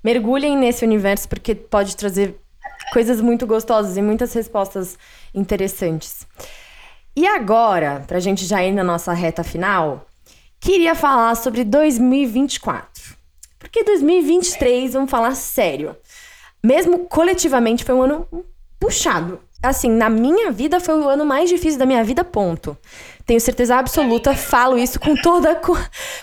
[0.02, 2.34] mergulhem nesse universo porque pode trazer
[2.92, 4.98] coisas muito gostosas e muitas respostas
[5.34, 6.26] interessantes.
[7.14, 10.06] E agora, para a gente já ir na nossa reta final,
[10.58, 13.16] queria falar sobre 2024.
[13.58, 15.96] Porque 2023, vamos falar sério.
[16.62, 18.28] Mesmo coletivamente, foi um ano
[18.78, 19.40] puxado.
[19.62, 22.76] Assim, na minha vida foi o ano mais difícil da minha vida, ponto.
[23.24, 25.54] Tenho certeza absoluta, falo isso com toda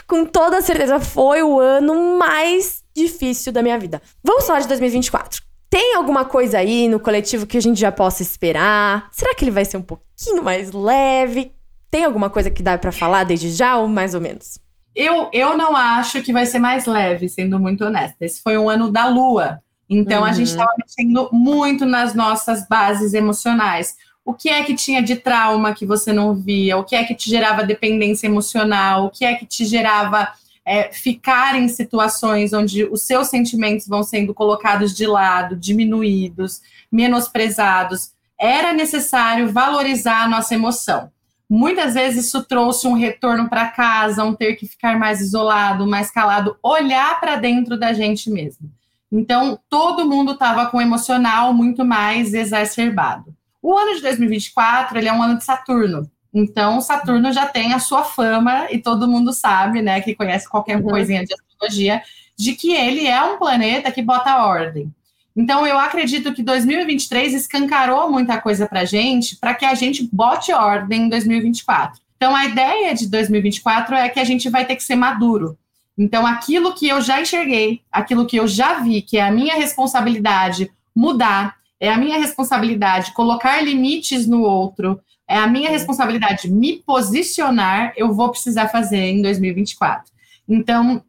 [0.06, 4.02] com, toda certeza, foi o ano mais difícil da minha vida.
[4.22, 5.42] Vamos falar de 2024.
[5.70, 9.08] Tem alguma coisa aí no coletivo que a gente já possa esperar?
[9.12, 11.54] Será que ele vai ser um pouquinho mais leve?
[11.90, 14.60] Tem alguma coisa que dá para falar desde já ou mais ou menos?
[14.96, 18.18] Eu, eu não acho que vai ser mais leve, sendo muito honesta.
[18.26, 19.62] Esse foi um ano da lua.
[19.90, 20.26] Então uhum.
[20.26, 20.78] a gente estava uhum.
[20.86, 23.98] mexendo muito nas nossas bases emocionais.
[24.24, 27.16] o que é que tinha de trauma que você não via, o que é que
[27.16, 30.28] te gerava dependência emocional, o que é que te gerava
[30.64, 36.62] é, ficar em situações onde os seus sentimentos vão sendo colocados de lado, diminuídos,
[36.92, 38.12] menosprezados.
[38.40, 41.12] Era necessário valorizar a nossa emoção.
[41.50, 46.12] Muitas vezes isso trouxe um retorno para casa, um ter que ficar mais isolado, mais
[46.12, 48.70] calado, olhar para dentro da gente mesmo.
[49.12, 53.34] Então, todo mundo estava com o emocional muito mais exacerbado.
[53.62, 56.10] O ano de 2024, ele é um ano de Saturno.
[56.34, 60.78] Então, Saturno já tem a sua fama e todo mundo sabe, né, que conhece qualquer
[60.78, 60.84] uhum.
[60.84, 62.02] coisinha de astrologia,
[62.38, 64.94] de que ele é um planeta que bota ordem.
[65.36, 70.08] Então, eu acredito que 2023 escancarou muita coisa para a gente, para que a gente
[70.12, 72.00] bote ordem em 2024.
[72.16, 75.58] Então, a ideia de 2024 é que a gente vai ter que ser maduro.
[76.00, 79.56] Então, aquilo que eu já enxerguei, aquilo que eu já vi, que é a minha
[79.56, 86.78] responsabilidade mudar, é a minha responsabilidade colocar limites no outro, é a minha responsabilidade me
[86.78, 90.10] posicionar, eu vou precisar fazer em 2024.
[90.48, 91.04] Então,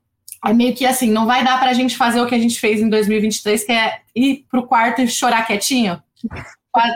[0.45, 2.59] é meio que assim, não vai dar para a gente fazer o que a gente
[2.59, 6.03] fez em 2023, que é ir para o quarto e chorar quietinho.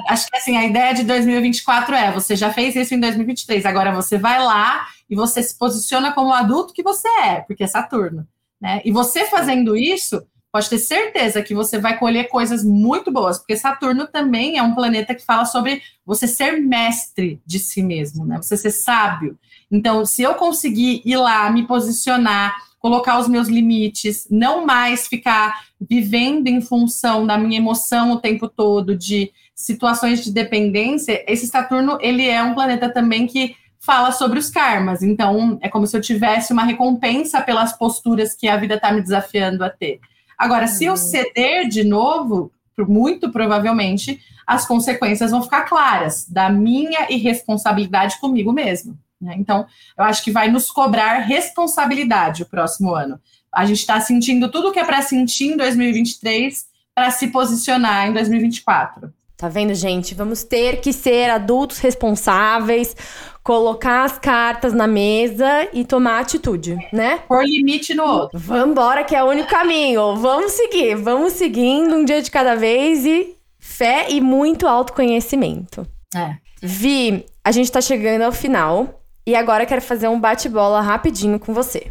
[0.08, 3.92] Acho que assim, a ideia de 2024 é: você já fez isso em 2023, agora
[3.92, 7.66] você vai lá e você se posiciona como o adulto que você é, porque é
[7.66, 8.26] Saturno.
[8.60, 8.80] Né?
[8.84, 13.56] E você fazendo isso, pode ter certeza que você vai colher coisas muito boas, porque
[13.56, 18.36] Saturno também é um planeta que fala sobre você ser mestre de si mesmo, né?
[18.36, 19.36] Você ser sábio.
[19.68, 25.64] Então, se eu conseguir ir lá, me posicionar, colocar os meus limites, não mais ficar
[25.80, 31.98] vivendo em função da minha emoção o tempo todo, de situações de dependência, esse Saturno,
[32.00, 35.02] ele é um planeta também que fala sobre os karmas.
[35.02, 39.02] Então, é como se eu tivesse uma recompensa pelas posturas que a vida está me
[39.02, 40.00] desafiando a ter.
[40.38, 40.96] Agora, se eu uhum.
[40.96, 42.50] ceder de novo,
[42.88, 48.98] muito provavelmente as consequências vão ficar claras da minha irresponsabilidade comigo mesmo.
[49.20, 49.34] Né?
[49.38, 53.20] Então, eu acho que vai nos cobrar responsabilidade o próximo ano.
[53.52, 58.08] A gente está sentindo tudo o que é para sentir em 2023 para se posicionar
[58.08, 59.12] em 2024.
[59.36, 60.14] Tá vendo, gente?
[60.14, 62.96] Vamos ter que ser adultos responsáveis,
[63.42, 67.18] colocar as cartas na mesa e tomar atitude, né?
[67.26, 68.38] Por limite no outro.
[68.38, 70.14] Vambora, que é o único caminho.
[70.16, 75.84] Vamos seguir, vamos seguindo um dia de cada vez e fé e muito autoconhecimento.
[76.14, 76.36] É.
[76.62, 81.40] Vi, a gente tá chegando ao final e agora eu quero fazer um bate-bola rapidinho
[81.40, 81.90] com você.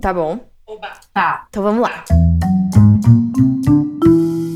[0.00, 0.38] Tá bom?
[0.64, 0.92] Oba.
[1.12, 1.46] Tá.
[1.50, 2.04] Então vamos lá.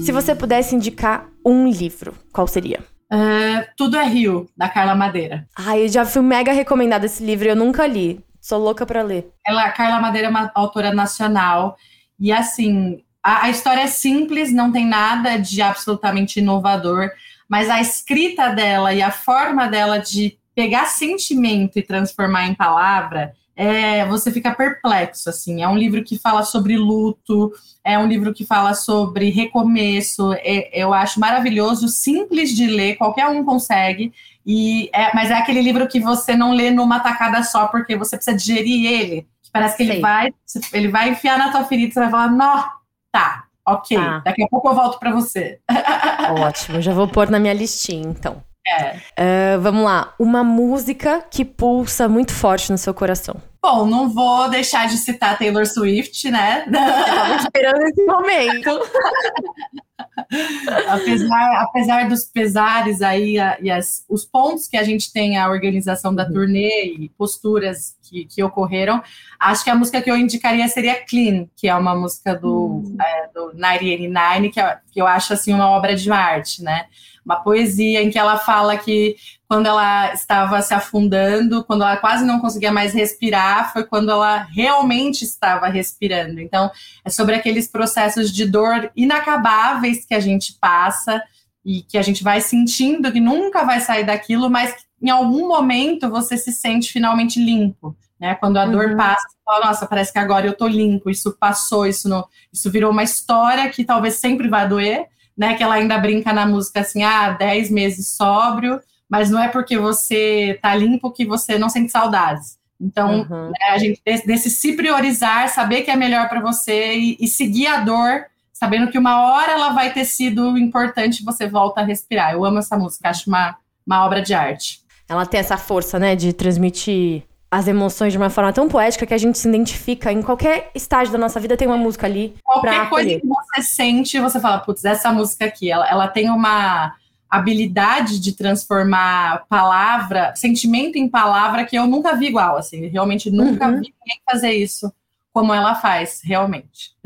[0.04, 2.80] Se você pudesse indicar um livro, qual seria?
[3.10, 5.46] Uh, Tudo é Rio, da Carla Madeira.
[5.56, 8.20] Ai, eu já fui mega recomendada esse livro, eu nunca li.
[8.40, 9.32] Sou louca para ler.
[9.46, 11.76] Ela, a Carla Madeira é uma autora nacional
[12.20, 17.10] e assim, a, a história é simples, não tem nada de absolutamente inovador,
[17.48, 23.32] mas a escrita dela e a forma dela de pegar sentimento e transformar em palavra
[23.58, 25.64] é, você fica perplexo, assim.
[25.64, 27.52] É um livro que fala sobre luto,
[27.84, 30.32] é um livro que fala sobre recomeço.
[30.34, 34.12] É, eu acho maravilhoso, simples de ler, qualquer um consegue.
[34.46, 38.14] E é, mas é aquele livro que você não lê numa tacada só, porque você
[38.16, 39.26] precisa digerir ele.
[39.52, 40.32] Parece que ele vai,
[40.72, 42.64] ele vai enfiar na tua ferida, você vai falar, não,
[43.10, 44.18] tá, ok, tá.
[44.20, 45.58] daqui a pouco eu volto para você.
[46.38, 48.40] Ótimo, já vou pôr na minha listinha, então.
[48.64, 49.56] É.
[49.56, 50.14] Uh, vamos lá.
[50.18, 53.47] Uma música que pulsa muito forte no seu coração.
[53.70, 56.64] Bom, não vou deixar de citar Taylor Swift, né?
[56.66, 58.80] Estava esperando esse momento.
[60.88, 65.50] apesar, apesar dos pesares aí a, e as, os pontos que a gente tem a
[65.50, 66.32] organização da uhum.
[66.32, 69.02] turnê e posturas que, que ocorreram,
[69.38, 72.96] acho que a música que eu indicaria seria Clean, que é uma música do, uhum.
[72.98, 76.86] é, do 1989, que, é, que eu acho assim uma obra de arte, né?
[77.28, 79.14] uma poesia em que ela fala que
[79.48, 84.42] quando ela estava se afundando, quando ela quase não conseguia mais respirar, foi quando ela
[84.42, 86.38] realmente estava respirando.
[86.38, 86.70] Então,
[87.02, 91.22] é sobre aqueles processos de dor inacabáveis que a gente passa
[91.64, 96.10] e que a gente vai sentindo que nunca vai sair daquilo, mas em algum momento
[96.10, 97.96] você se sente finalmente limpo.
[98.20, 98.34] Né?
[98.34, 98.72] Quando a uhum.
[98.72, 102.26] dor passa, você fala, nossa, parece que agora eu tô limpo, isso passou, isso, não,
[102.52, 105.54] isso virou uma história que talvez sempre vai doer, né?
[105.54, 109.78] Que ela ainda brinca na música assim, ah, 10 meses sóbrio, mas não é porque
[109.78, 112.58] você tá limpo que você não sente saudades.
[112.80, 113.48] Então, uhum.
[113.48, 117.66] né, a gente desse se priorizar, saber que é melhor para você e, e, seguir
[117.66, 122.32] a dor, sabendo que uma hora ela vai ter sido importante, você volta a respirar.
[122.32, 124.80] Eu amo essa música, acho uma, uma obra de arte.
[125.08, 129.14] Ela tem essa força, né, de transmitir as emoções de uma forma tão poética que
[129.14, 132.90] a gente se identifica em qualquer estágio da nossa vida tem uma música ali qualquer
[132.90, 136.94] coisa que você sente você fala putz essa música aqui ela, ela tem uma
[137.28, 143.66] habilidade de transformar palavra, sentimento em palavra que eu nunca vi igual, assim, realmente nunca
[143.66, 143.80] uhum.
[143.80, 144.92] vi ninguém fazer isso
[145.32, 146.96] como ela faz, realmente.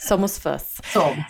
[0.00, 0.80] somos fãs.
[0.92, 1.24] Somos.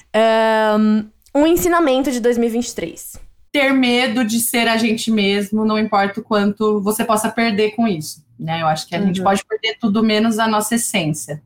[0.78, 3.20] Um, um ensinamento de 2023.
[3.52, 7.86] Ter medo de ser a gente mesmo, não importa o quanto você possa perder com
[7.86, 8.24] isso.
[8.38, 8.62] Né?
[8.62, 9.06] Eu acho que a uhum.
[9.06, 11.42] gente pode perder tudo menos a nossa essência.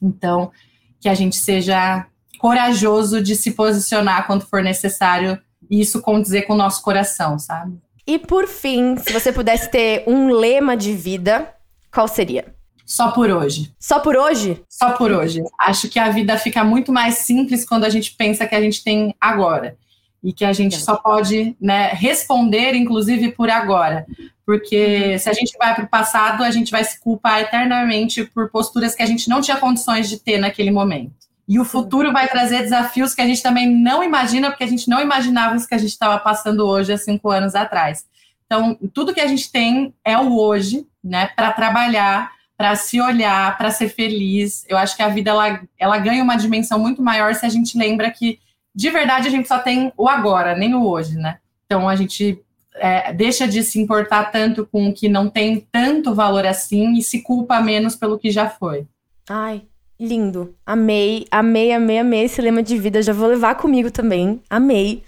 [0.00, 0.52] Então,
[1.00, 2.06] que a gente seja
[2.38, 5.40] corajoso de se posicionar quando for necessário
[5.70, 7.78] isso condizer com o nosso coração, sabe?
[8.06, 11.52] E por fim, se você pudesse ter um lema de vida,
[11.92, 12.54] qual seria?
[12.84, 13.74] Só por hoje.
[13.80, 14.62] Só por hoje?
[14.68, 15.42] Só por hoje.
[15.58, 18.84] Acho que a vida fica muito mais simples quando a gente pensa que a gente
[18.84, 19.76] tem agora.
[20.22, 24.06] E que a gente só pode né, responder, inclusive, por agora.
[24.44, 25.18] Porque uhum.
[25.18, 28.94] se a gente vai para o passado, a gente vai se culpar eternamente por posturas
[28.94, 31.25] que a gente não tinha condições de ter naquele momento.
[31.48, 34.88] E o futuro vai trazer desafios que a gente também não imagina, porque a gente
[34.88, 38.04] não imaginava isso que a gente estava passando hoje, há cinco anos atrás.
[38.46, 43.56] Então, tudo que a gente tem é o hoje, né, para trabalhar, para se olhar,
[43.58, 44.64] para ser feliz.
[44.68, 47.76] Eu acho que a vida ela, ela ganha uma dimensão muito maior se a gente
[47.76, 48.40] lembra que,
[48.74, 51.38] de verdade, a gente só tem o agora, nem o hoje, né?
[51.66, 52.40] Então, a gente
[52.76, 57.02] é, deixa de se importar tanto com o que não tem tanto valor assim e
[57.02, 58.86] se culpa menos pelo que já foi.
[59.28, 59.62] Ai,
[59.98, 60.54] Lindo.
[60.64, 63.02] Amei, amei, amei, amei esse lema de vida.
[63.02, 64.40] Já vou levar comigo também.
[64.48, 65.02] Amei.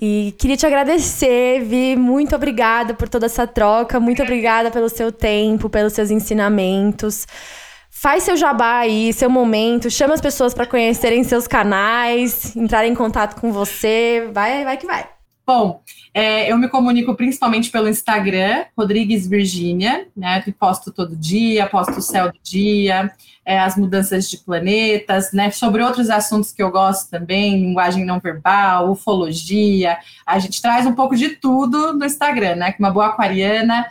[0.00, 1.96] E queria te agradecer, Vi.
[1.96, 4.00] Muito obrigada por toda essa troca.
[4.00, 7.26] Muito obrigada pelo seu tempo, pelos seus ensinamentos.
[7.90, 9.90] Faz seu jabá aí, seu momento.
[9.90, 14.28] Chama as pessoas para conhecerem seus canais, entrarem em contato com você.
[14.32, 15.08] Vai, vai que vai.
[15.46, 15.82] Bom,
[16.14, 20.40] é, eu me comunico principalmente pelo Instagram, Rodrigues Virgínia, né?
[20.40, 23.12] Que posto todo dia, posto o céu do dia,
[23.44, 25.50] é, as mudanças de planetas, né?
[25.50, 29.98] Sobre outros assuntos que eu gosto também, linguagem não verbal, ufologia.
[30.24, 32.72] A gente traz um pouco de tudo no Instagram, né?
[32.72, 33.86] Que uma boa aquariana.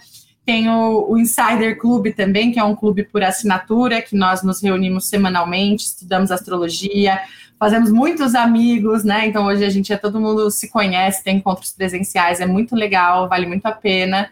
[0.45, 4.61] Tem o, o Insider Clube também, que é um clube por assinatura, que nós nos
[4.61, 7.21] reunimos semanalmente, estudamos astrologia,
[7.59, 9.27] fazemos muitos amigos, né?
[9.27, 13.29] Então hoje a gente é todo mundo se conhece, tem encontros presenciais, é muito legal,
[13.29, 14.29] vale muito a pena.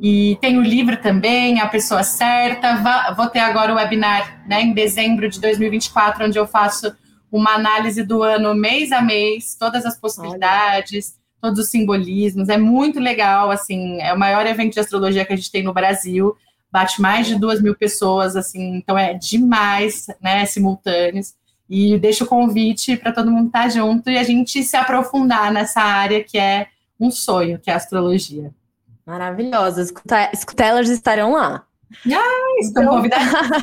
[0.00, 3.14] E tem o livro também, A Pessoa Certa.
[3.16, 6.94] Vou ter agora o webinar né, em dezembro de 2024, onde eu faço
[7.30, 11.50] uma análise do ano mês a mês, todas as possibilidades, Olha.
[11.50, 12.48] todos os simbolismos.
[12.48, 15.72] É muito legal, assim, é o maior evento de astrologia que a gente tem no
[15.72, 16.36] Brasil.
[16.70, 21.34] Bate mais de duas mil pessoas, assim, então é demais, né, simultâneos.
[21.68, 25.52] E deixo o convite para todo mundo estar tá junto e a gente se aprofundar
[25.52, 26.68] nessa área que é
[26.98, 28.52] um sonho, que é a astrologia.
[29.06, 29.82] Maravilhosa.
[29.82, 31.64] Escuta, escutelas estarão lá.
[32.12, 32.96] Ah, estão então...
[32.96, 33.62] convidadas.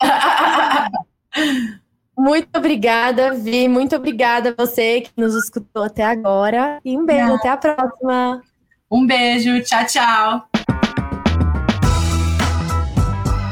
[2.16, 3.68] Muito obrigada, Vi.
[3.68, 6.78] Muito obrigada a você que nos escutou até agora.
[6.84, 7.36] E um beijo, ah.
[7.36, 8.42] até a próxima.
[8.90, 10.48] Um beijo, tchau, tchau.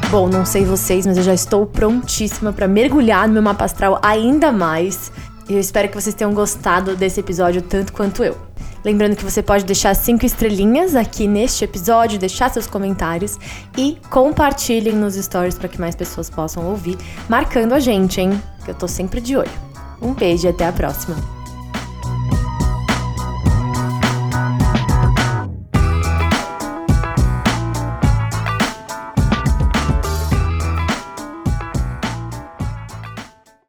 [0.09, 3.99] Bom, não sei vocês, mas eu já estou prontíssima para mergulhar no meu mapa astral
[4.01, 5.11] ainda mais.
[5.49, 8.46] E eu espero que vocês tenham gostado desse episódio tanto quanto eu.
[8.87, 13.37] Lembrando que você pode deixar cinco estrelinhas aqui neste episódio, deixar seus comentários
[13.77, 18.41] e compartilhem nos stories para que mais pessoas possam ouvir, marcando a gente, hein?
[18.63, 19.51] Que eu tô sempre de olho.
[20.01, 21.36] Um beijo e até a próxima.